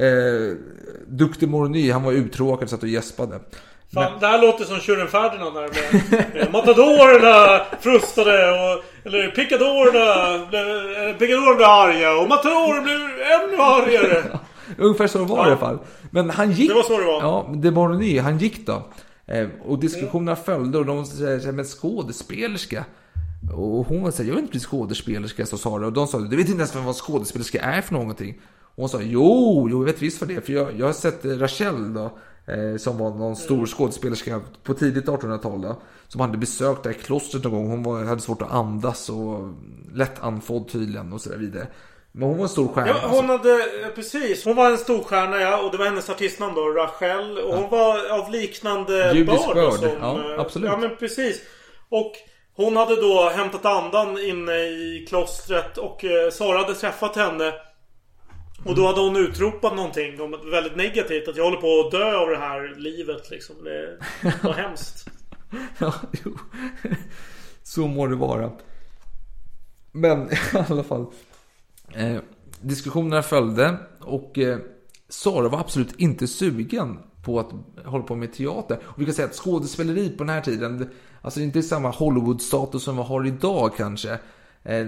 [0.03, 0.55] eh,
[1.07, 3.39] Duktig Morny, han var uttråkad satt och gäspade.
[3.93, 5.69] Fan, det här låter som Tjuren Ferdinand här
[6.33, 8.83] med, matadorerna frustade och...
[9.05, 10.61] Eller picadorerna blev...
[10.61, 14.23] eller Picadorerna blev arga och matadorerna blev ännu argare.
[14.77, 15.79] Ungefär så var det i alla fall.
[16.11, 16.69] Men han gick.
[16.69, 17.21] Det var så det var.
[17.21, 18.19] Ja, det var ny.
[18.19, 18.83] Han gick då.
[19.25, 22.85] Eh, och diskussionerna följde och de säger men skådespelerska.
[23.53, 25.85] Och hon var så här, jag vill inte bli skådespelerska, så Sara.
[25.85, 28.41] Och de sa, du vet inte ens vad skådespelerska är för någonting.
[28.75, 30.41] Och hon sa, jo, jo, jag vet visst vad det är.
[30.41, 32.11] För jag, jag har sett eh, Rachel då.
[32.45, 35.81] Eh, som var någon stor skådespelerska på tidigt 1800-tal då.
[36.07, 37.67] Som hade besökt det här klostret någon gång.
[37.67, 39.53] Hon var, hade svårt att andas och
[39.93, 41.67] lätt andfådd tydligen och så där vidare.
[42.11, 42.87] Men hon var en stor stjärna.
[42.89, 43.51] Ja, hon hade...
[43.83, 44.45] eh, Precis.
[44.45, 45.61] Hon var en storstjärna ja.
[45.61, 46.61] Och det var hennes artistnamn då.
[46.69, 47.37] Rachel.
[47.37, 49.55] Och hon var av liknande Judisk börd.
[49.55, 49.73] börd.
[49.79, 50.69] Som, Ja, eh, absolut.
[50.71, 51.41] Ja men precis.
[51.89, 52.11] Och
[52.55, 55.77] hon hade då hämtat andan inne i klostret.
[55.77, 57.53] Och eh, Sara hade träffat henne.
[58.65, 61.27] Och då hade hon utropat någonting om väldigt negativt.
[61.27, 63.55] Att jag håller på att dö av det här livet liksom.
[63.63, 63.97] Det
[64.43, 65.05] var hemskt.
[65.77, 65.93] Ja,
[66.25, 66.37] jo.
[67.63, 68.51] Så må det vara.
[69.91, 70.35] Men i
[70.69, 71.05] alla fall.
[71.95, 72.17] Eh,
[72.61, 74.59] diskussionerna följde och eh,
[75.09, 77.51] Sara var absolut inte sugen på att
[77.85, 78.79] hålla på med teater.
[78.83, 80.89] Och vi kan säga att skådespeleri på den här tiden,
[81.21, 84.19] alltså det är inte samma Hollywood-status som vi har idag kanske.
[84.63, 84.87] Eh,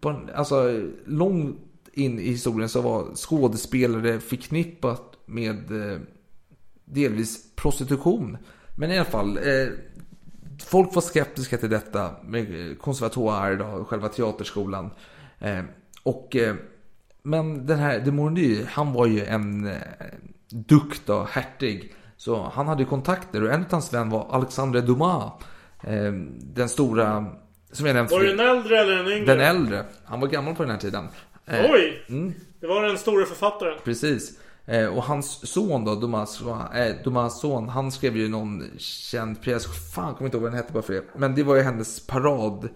[0.00, 1.58] på, alltså långt
[1.92, 5.98] in i historien så var skådespelare förknippat med eh,
[6.84, 8.36] delvis prostitution.
[8.76, 9.68] Men i alla fall, eh,
[10.64, 14.90] folk var skeptiska till detta med eh, konservatoire, då, själva teaterskolan.
[15.38, 15.62] Eh,
[16.02, 16.54] och, eh,
[17.22, 19.76] men den här de Morny, han var ju en eh,
[20.48, 21.94] dukt då, hertig.
[22.16, 25.32] Så han hade kontakter och en av hans vän var Alexandre Dumas.
[25.82, 26.12] Eh,
[26.54, 27.26] den stora,
[27.72, 29.34] som jag nämnt Var det den äldre eller den yngre?
[29.34, 29.84] Den äldre.
[30.04, 31.08] Han var gammal på den här tiden.
[31.48, 32.04] Oj!
[32.08, 33.78] Mm, Det var den stora författaren.
[33.84, 34.38] precis.
[34.94, 36.42] Och hans son då, Dumas,
[36.74, 39.66] eh, Dumas son, han skrev ju någon känd pjäs.
[39.94, 41.02] Fan, kommer inte ihåg vad den hette bara för det.
[41.16, 42.68] Men det var ju hennes parad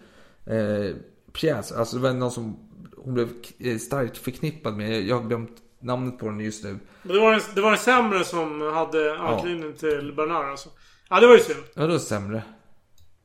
[0.46, 0.96] eh,
[1.32, 1.72] pjäs.
[1.72, 2.56] Alltså det var någon som
[3.04, 5.02] hon blev eh, starkt förknippad med.
[5.02, 6.78] Jag har glömt namnet på den just nu.
[7.02, 10.68] Men det var, den, det var den sämre som hade anknytning till Bernard alltså.
[11.10, 11.64] Ja, det var ju synd.
[11.74, 12.42] Ja, det var sämre.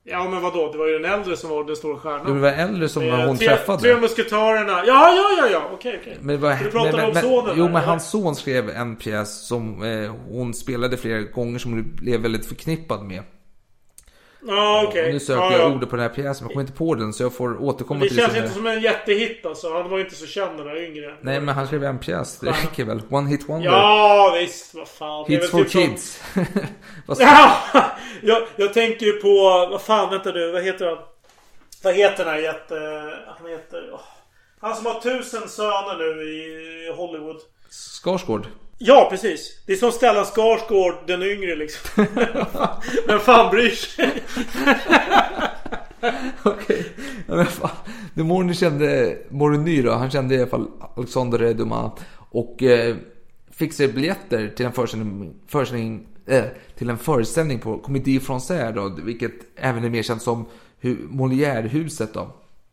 [0.03, 0.71] Ja, men vadå?
[0.71, 2.41] Det var ju den äldre som var den stora Det stjärnan.
[2.41, 3.79] var äldre som Eh, hon tre, träffade.
[3.79, 4.71] Tre musketörerna.
[4.71, 5.69] Ja, ja, ja, ja.
[5.73, 6.17] Okej, okej.
[6.21, 8.69] Men det var, du pratar men, om men, sonen Jo, där, men hans son skrev
[8.69, 13.23] en pjäs som eh, hon spelade flera gånger som hon blev väldigt förknippad med.
[14.87, 15.05] Okej.
[15.07, 15.75] Och nu söker ja, jag ja.
[15.75, 17.99] ordet på den här pjäsen, men jag kommer inte på den så jag får återkomma
[17.99, 18.39] Det till känns det.
[18.39, 19.73] inte som en jättehit alltså.
[19.73, 21.13] Han var ju inte så känd den där yngre.
[21.21, 22.39] Nej, men han skrev en pjäs.
[22.39, 23.01] Det räcker väl?
[23.09, 23.67] One hit wonder.
[23.71, 24.73] Ja, visst.
[24.75, 25.25] Vad fan.
[25.27, 26.23] Det Hits for typ som- kids.
[27.05, 27.57] Vad- Ja!
[28.21, 29.67] Jag, jag tänker ju på...
[29.71, 30.51] Vad fan vänta du.
[30.51, 30.97] Vad heter han?
[31.83, 32.75] Vad heter den här jätte...
[33.39, 33.89] Han heter...
[33.93, 33.99] åh.
[34.61, 37.37] Han som har tusen söner nu i Hollywood.
[37.69, 38.47] Skarsgård.
[38.81, 39.61] Ja, precis.
[39.65, 42.05] Det är som Stellan Skarsgård, den yngre liksom.
[43.07, 44.23] Vem fan bryr sig?
[46.43, 46.85] Okej.
[47.27, 47.45] Men.
[48.13, 52.95] Det Morny kände, Morny då, han kände i alla fall Alexander Dumas och eh,
[53.51, 56.43] fick sig biljetter till en föreställning, föreställning eh,
[56.77, 60.45] till en föreställning på Comédie Française då, vilket även är mer känt som
[60.81, 62.21] hu- Molière-huset då.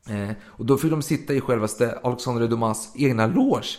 [0.09, 3.79] Eh, och då fick de sitta i självaste Alexander Dumas egna loge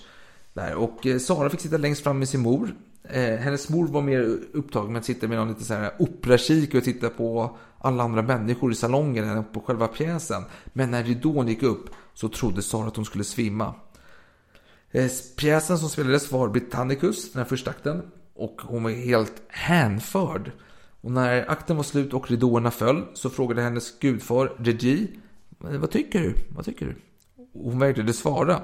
[0.57, 0.75] där.
[0.75, 2.75] Och eh, Sara fick sitta längst fram med sin mor.
[3.03, 4.21] Eh, hennes mor var mer
[4.53, 8.21] upptagen med att sitta med någon lite så här operakik och titta på alla andra
[8.21, 10.43] människor i salongen än på själva pjäsen.
[10.73, 13.73] Men när ridån gick upp så trodde Sara att hon skulle svimma.
[14.91, 18.01] Eh, Pjäsen som spelades var Britannicus, den här första akten.
[18.35, 20.51] Och hon var helt hänförd.
[21.01, 25.19] Och när akten var slut och ridåerna föll så frågade hennes gudfar Regi
[25.57, 26.33] Vad tycker du?
[26.49, 26.95] Vad tycker du?
[27.53, 28.61] Och hon vägrade svara.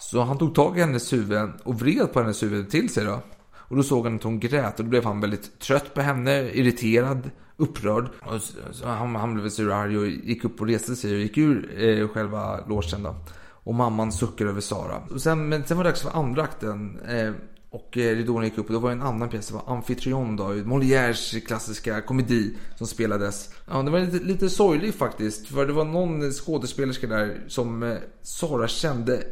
[0.00, 3.22] Så han tog tag i hennes huvud och vred på hennes huvud till sig då.
[3.52, 6.50] Och då såg han att hon grät och då blev han väldigt trött på henne,
[6.50, 8.08] irriterad, upprörd.
[8.20, 11.20] Och så, så han, han blev och arg och gick upp och reste sig och
[11.20, 13.16] gick ur eh, själva logen då.
[13.64, 15.02] Och mamman suckade över Sara.
[15.10, 16.98] Och sen, men sen var det dags för andra akten.
[17.08, 17.32] Eh,
[17.70, 20.36] och eh, ridån gick upp och då var det en annan pjäs, det var Amfitrion,
[20.36, 23.50] då, Molières klassiska komedi som spelades.
[23.70, 27.96] Ja, det var lite, lite sorglig faktiskt, för det var någon skådespelerska där som eh,
[28.22, 29.24] Sara kände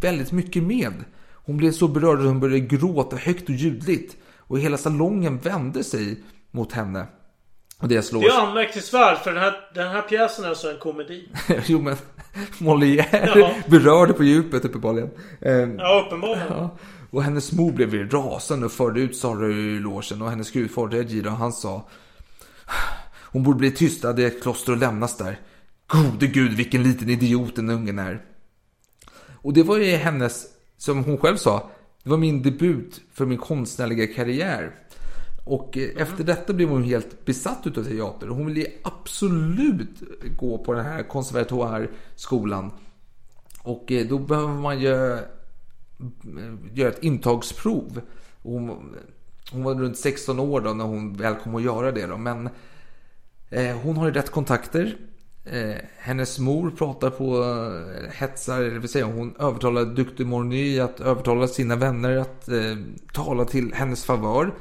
[0.00, 0.92] väldigt mycket med.
[1.32, 4.16] Hon blev så berörd att hon började gråta högt och ljudligt.
[4.38, 6.20] Och hela salongen vände sig
[6.50, 7.06] mot henne.
[7.80, 8.26] Och Det loge.
[8.26, 11.28] är anmärkningsvärt för den här, den här pjäsen är alltså en komedi.
[11.66, 11.96] jo men
[12.58, 13.54] Molière Ja.
[13.68, 15.10] berörde på djupet uppenbarligen.
[15.40, 16.46] Ehm, Ja, uppenbarligen.
[16.50, 16.76] Ja.
[17.10, 21.28] Och hennes mor blev rasande och förde ut Sara ur logen och hennes gudfar Reggie
[21.28, 21.88] han sa
[23.32, 25.38] Hon borde bli tystad i ett kloster och lämnas där.
[25.88, 28.22] Gode gud vilken liten idiot den ungen är.
[29.44, 31.70] Och det var ju hennes, som hon själv sa,
[32.02, 34.74] det var min debut för min konstnärliga karriär.
[35.44, 38.26] Och eh, efter detta blev hon helt besatt utav teater.
[38.26, 40.02] Hon ville absolut
[40.38, 42.70] gå på den här konservatorieskolan.
[43.62, 44.88] Och eh, då behöver man ju
[46.74, 48.00] göra ett intagsprov.
[48.42, 48.96] Hon,
[49.52, 52.16] hon var runt 16 år då när hon väl kom att göra det då.
[52.16, 52.48] Men
[53.50, 54.96] eh, hon har ju rätt kontakter.
[55.46, 61.00] Eh, hennes mor pratar på eh, hetsar, det vill säga hon övertalar Duktig Morny att
[61.00, 62.76] övertala sina vänner att eh,
[63.12, 64.54] tala till hennes favör.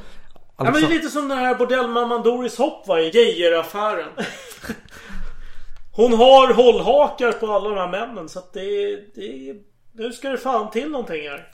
[0.58, 4.10] Ja, men det är lite som den här bordellmamman Doris Hopp var i Geijeraffären.
[5.92, 9.56] Hon har hållhakar på alla de här männen så att det, det
[9.94, 11.52] Nu ska det fan till någonting här.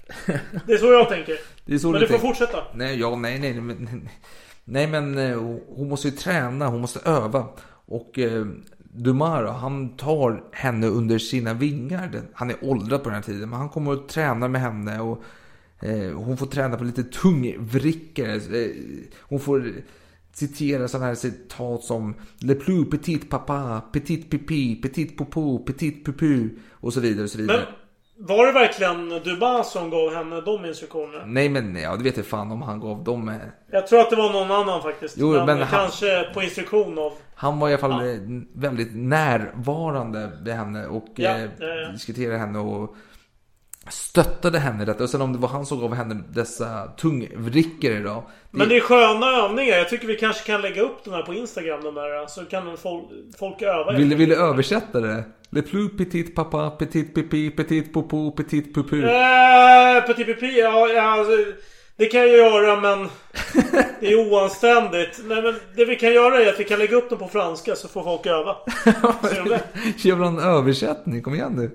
[0.67, 1.39] Det är så jag tänker.
[1.65, 2.63] Det är så men du du får fortsätta.
[2.73, 4.09] Nej, ja, nej, nej, men,
[4.63, 7.45] nej, men eh, hon måste ju träna, hon måste öva.
[7.85, 8.45] Och eh,
[8.93, 12.21] Dumara, han tar henne under sina vingar.
[12.33, 14.99] Han är åldrad på den här tiden, men han kommer att träna med henne.
[14.99, 15.23] Och
[15.79, 18.35] eh, hon får träna på lite tungvrickare.
[18.35, 18.71] Eh,
[19.21, 19.71] hon får
[20.33, 26.49] citera sådana här citat som Le plus petit papa, petit pipi, petit popo, petit pupu
[26.71, 27.57] och så vidare och så vidare.
[27.57, 27.67] Men
[28.21, 31.25] var det verkligen Dubas som gav henne de instruktionerna?
[31.25, 33.29] Nej men ja, det vet jag fan om han gav dem.
[33.29, 33.35] eh,
[33.71, 35.15] Jag tror att det var någon annan faktiskt.
[35.17, 37.13] Jo, men men han- kanske på instruktion av...
[37.35, 38.15] Han var i alla fall eh,
[38.55, 41.91] väldigt närvarande vid henne och Ja, eh, ja, ja.
[41.91, 42.95] diskuterade henne och
[43.89, 45.03] stöttade henne i detta.
[45.03, 48.29] Och sen om det var han som gav henne dessa tungvrickare då.
[48.51, 49.77] Men det är sköna övningar.
[49.77, 51.83] Jag tycker vi kanske kan lägga upp den här på Instagram.
[51.83, 53.03] Den där, så kan folk,
[53.39, 53.91] folk öva.
[53.97, 55.23] Vill, vill du översätta det?
[55.49, 59.03] Le plus petit papa, petit pipi, petit popo, petit pupu.
[59.03, 61.31] Äh, Petit Pipi, ja, ja alltså,
[61.95, 63.09] Det kan jag göra men
[63.99, 65.19] Det är oanständigt.
[65.23, 67.75] Nej men det vi kan göra är att vi kan lägga upp den på franska
[67.75, 68.55] så får folk öva.
[69.29, 69.61] Ser de det?
[69.97, 71.23] Gör en översättning?
[71.23, 71.71] Kom igen nu.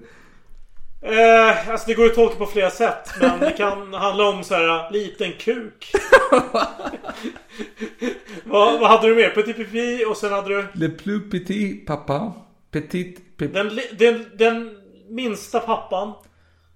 [1.04, 3.10] Eh, alltså det går att tolka på flera sätt.
[3.20, 5.92] Men det kan handla om så här liten kuk.
[8.44, 9.30] vad, vad hade du mer?
[9.30, 12.32] Petit Pipi och sen hade du Le plus petit papa,
[12.70, 14.70] petit pipi, den, den, den
[15.08, 16.12] minsta pappan.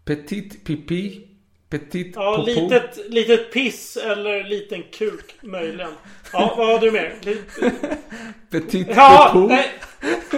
[0.04, 1.27] petit pipi,
[1.70, 2.46] petit Ja, popo.
[2.46, 5.90] litet, litet piss eller liten kuk möjligen.
[6.32, 7.14] Ja, vad hade du mer?
[8.50, 9.46] Petit Ja, popo.
[9.46, 9.68] nej.
[10.30, 10.36] Pupu.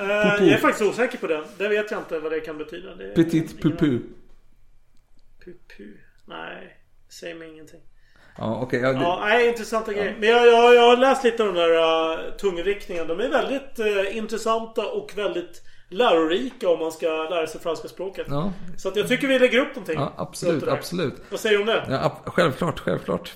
[0.00, 0.44] Eh, Pupu.
[0.44, 1.44] jag är faktiskt osäker på den.
[1.58, 2.94] Det vet jag inte vad det kan betyda.
[2.94, 3.98] Det Petit pupu.
[5.44, 5.96] Pupu.
[6.28, 6.76] Nej,
[7.20, 7.80] säger mig ingenting.
[8.38, 8.80] Ja, okej.
[8.80, 10.16] ja, det- Ja, nej, intressanta grejer.
[10.20, 11.70] Men jag, jag, jag har läst lite om de där
[12.28, 13.14] uh, tungriktningarna.
[13.14, 18.26] De är väldigt eh, intressanta och väldigt lärorika om man ska lära sig franska språket.
[18.30, 18.52] Ja.
[18.76, 19.98] Så att jag tycker vi lägger upp någonting.
[19.98, 21.14] Ja, absolut, absolut.
[21.30, 21.86] Vad säger du om det?
[21.88, 23.32] Ja, självklart, självklart.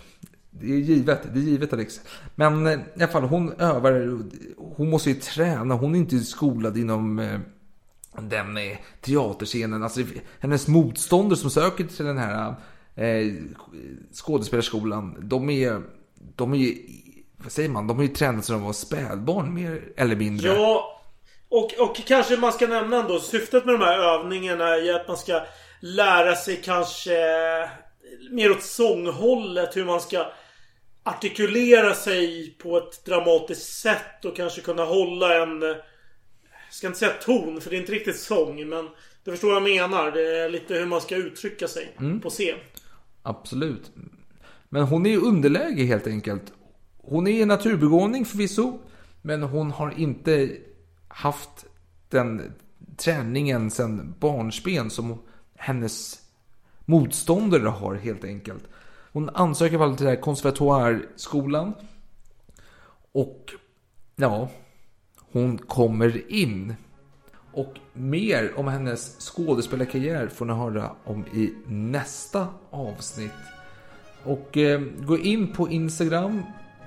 [0.50, 2.00] Det är givet, det är givet Alex.
[2.34, 4.18] Men eh, i alla fall, hon övar,
[4.76, 7.40] hon måste ju träna, hon är inte skolad inom eh,
[8.18, 10.00] den eh, teaterscenen, alltså
[10.40, 12.54] hennes motståndare som söker till den här
[12.94, 13.32] eh,
[14.12, 15.82] skådespelarskolan, de är,
[16.36, 16.76] de är ju,
[17.36, 20.48] vad säger man, de har ju tränat sedan de var spädbarn mer eller mindre.
[20.48, 20.99] Ja,
[21.50, 25.16] och, och kanske man ska nämna ändå syftet med de här övningarna är att man
[25.16, 25.42] ska
[25.80, 27.18] lära sig kanske
[28.30, 30.32] mer åt sånghållet hur man ska
[31.02, 37.12] artikulera sig på ett dramatiskt sätt och kanske kunna hålla en jag ska inte säga
[37.12, 38.88] ton för det är inte riktigt sång men
[39.24, 40.10] du förstår vad jag menar.
[40.10, 42.20] Det är lite hur man ska uttrycka sig Mm.
[42.20, 42.58] på scen.
[43.22, 43.90] Absolut.
[44.68, 46.42] Men hon är i underläge helt enkelt.
[46.98, 48.78] Hon är en naturbegåvning förvisso.
[49.22, 50.50] Men hon har inte
[51.10, 51.66] haft
[52.08, 52.52] den
[52.96, 55.18] träningen sedan barnsben som
[55.56, 56.20] hennes
[56.84, 58.64] motståndare har helt enkelt.
[59.12, 61.74] Hon ansöker väl till den här konservatoirskolan.
[63.12, 63.54] Och
[64.16, 64.48] ja,
[65.32, 66.74] hon kommer in.
[67.52, 73.30] Och mer om hennes skådespelarkarriär får ni höra om i nästa avsnitt.
[74.24, 76.42] Och eh, gå in på Instagram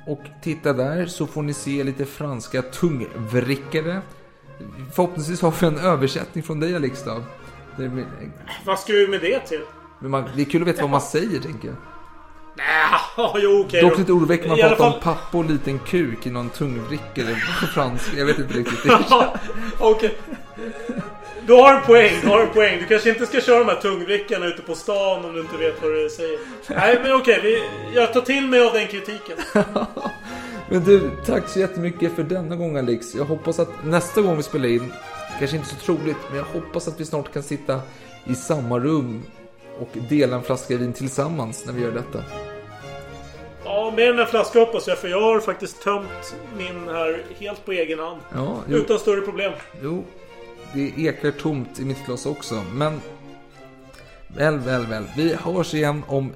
[0.06, 4.02] och titta där så får ni se lite franska tungvrickare.
[4.96, 7.24] Förhoppningsvis har vi en översättning från dig Alex då.
[7.78, 8.06] Det är,
[8.66, 9.62] Vad ska vi med det till?
[10.00, 11.78] men man, det är kul att veta vad man säger tänker jag.
[13.18, 16.28] Ja, jo okej Dock lite oroväckande man alla pratar fall- om pappa och liten kuk
[16.28, 18.18] i någon tungvrickare på franska.
[18.18, 18.92] Jag vet inte riktigt.
[19.80, 20.18] Okej.
[21.48, 22.80] Du har en poäng, du har en poäng.
[22.80, 25.82] Du kanske inte ska köra de här tungvrickarna ute på stan om du inte vet
[25.82, 26.40] vad du säger.
[26.68, 27.64] Nej men okej, vi,
[27.96, 29.38] jag tar till mig av den kritiken.
[30.70, 33.16] Men du, tack så jättemycket för denna gång Alex.
[33.16, 34.94] Jag hoppas att nästa gång vi spelar in,
[35.40, 37.82] kanske inte så troligt, men jag hoppas att vi snart kan sitta
[38.26, 39.24] i samma rum
[39.80, 42.24] och dela en flaska vin tillsammans när vi gör detta.
[43.64, 47.66] Ja, med den här flaskan hoppas jag för jag har faktiskt tömt min här helt
[47.66, 48.22] på egen hand.
[48.36, 48.58] Ja.
[48.70, 49.52] Utan större problem.
[49.82, 50.04] Jo,
[50.74, 53.02] det ekar tomt i mitt glas också, men
[54.28, 55.04] väl, väl, väl.
[55.18, 56.34] Vi hörs igen om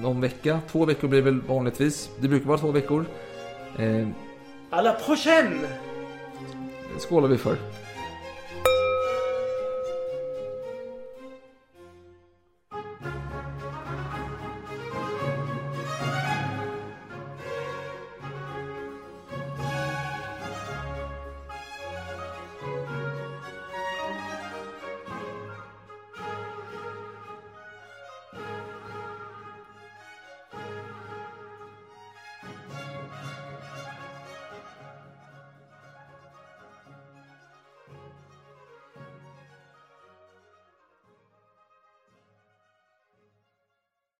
[0.00, 0.60] någon vecka.
[0.72, 2.10] Två veckor blir väl vanligtvis.
[2.20, 3.04] Det brukar vara två veckor.
[3.78, 4.08] Eh,
[4.70, 5.66] À la prochaine!
[6.98, 7.56] skålar vi för.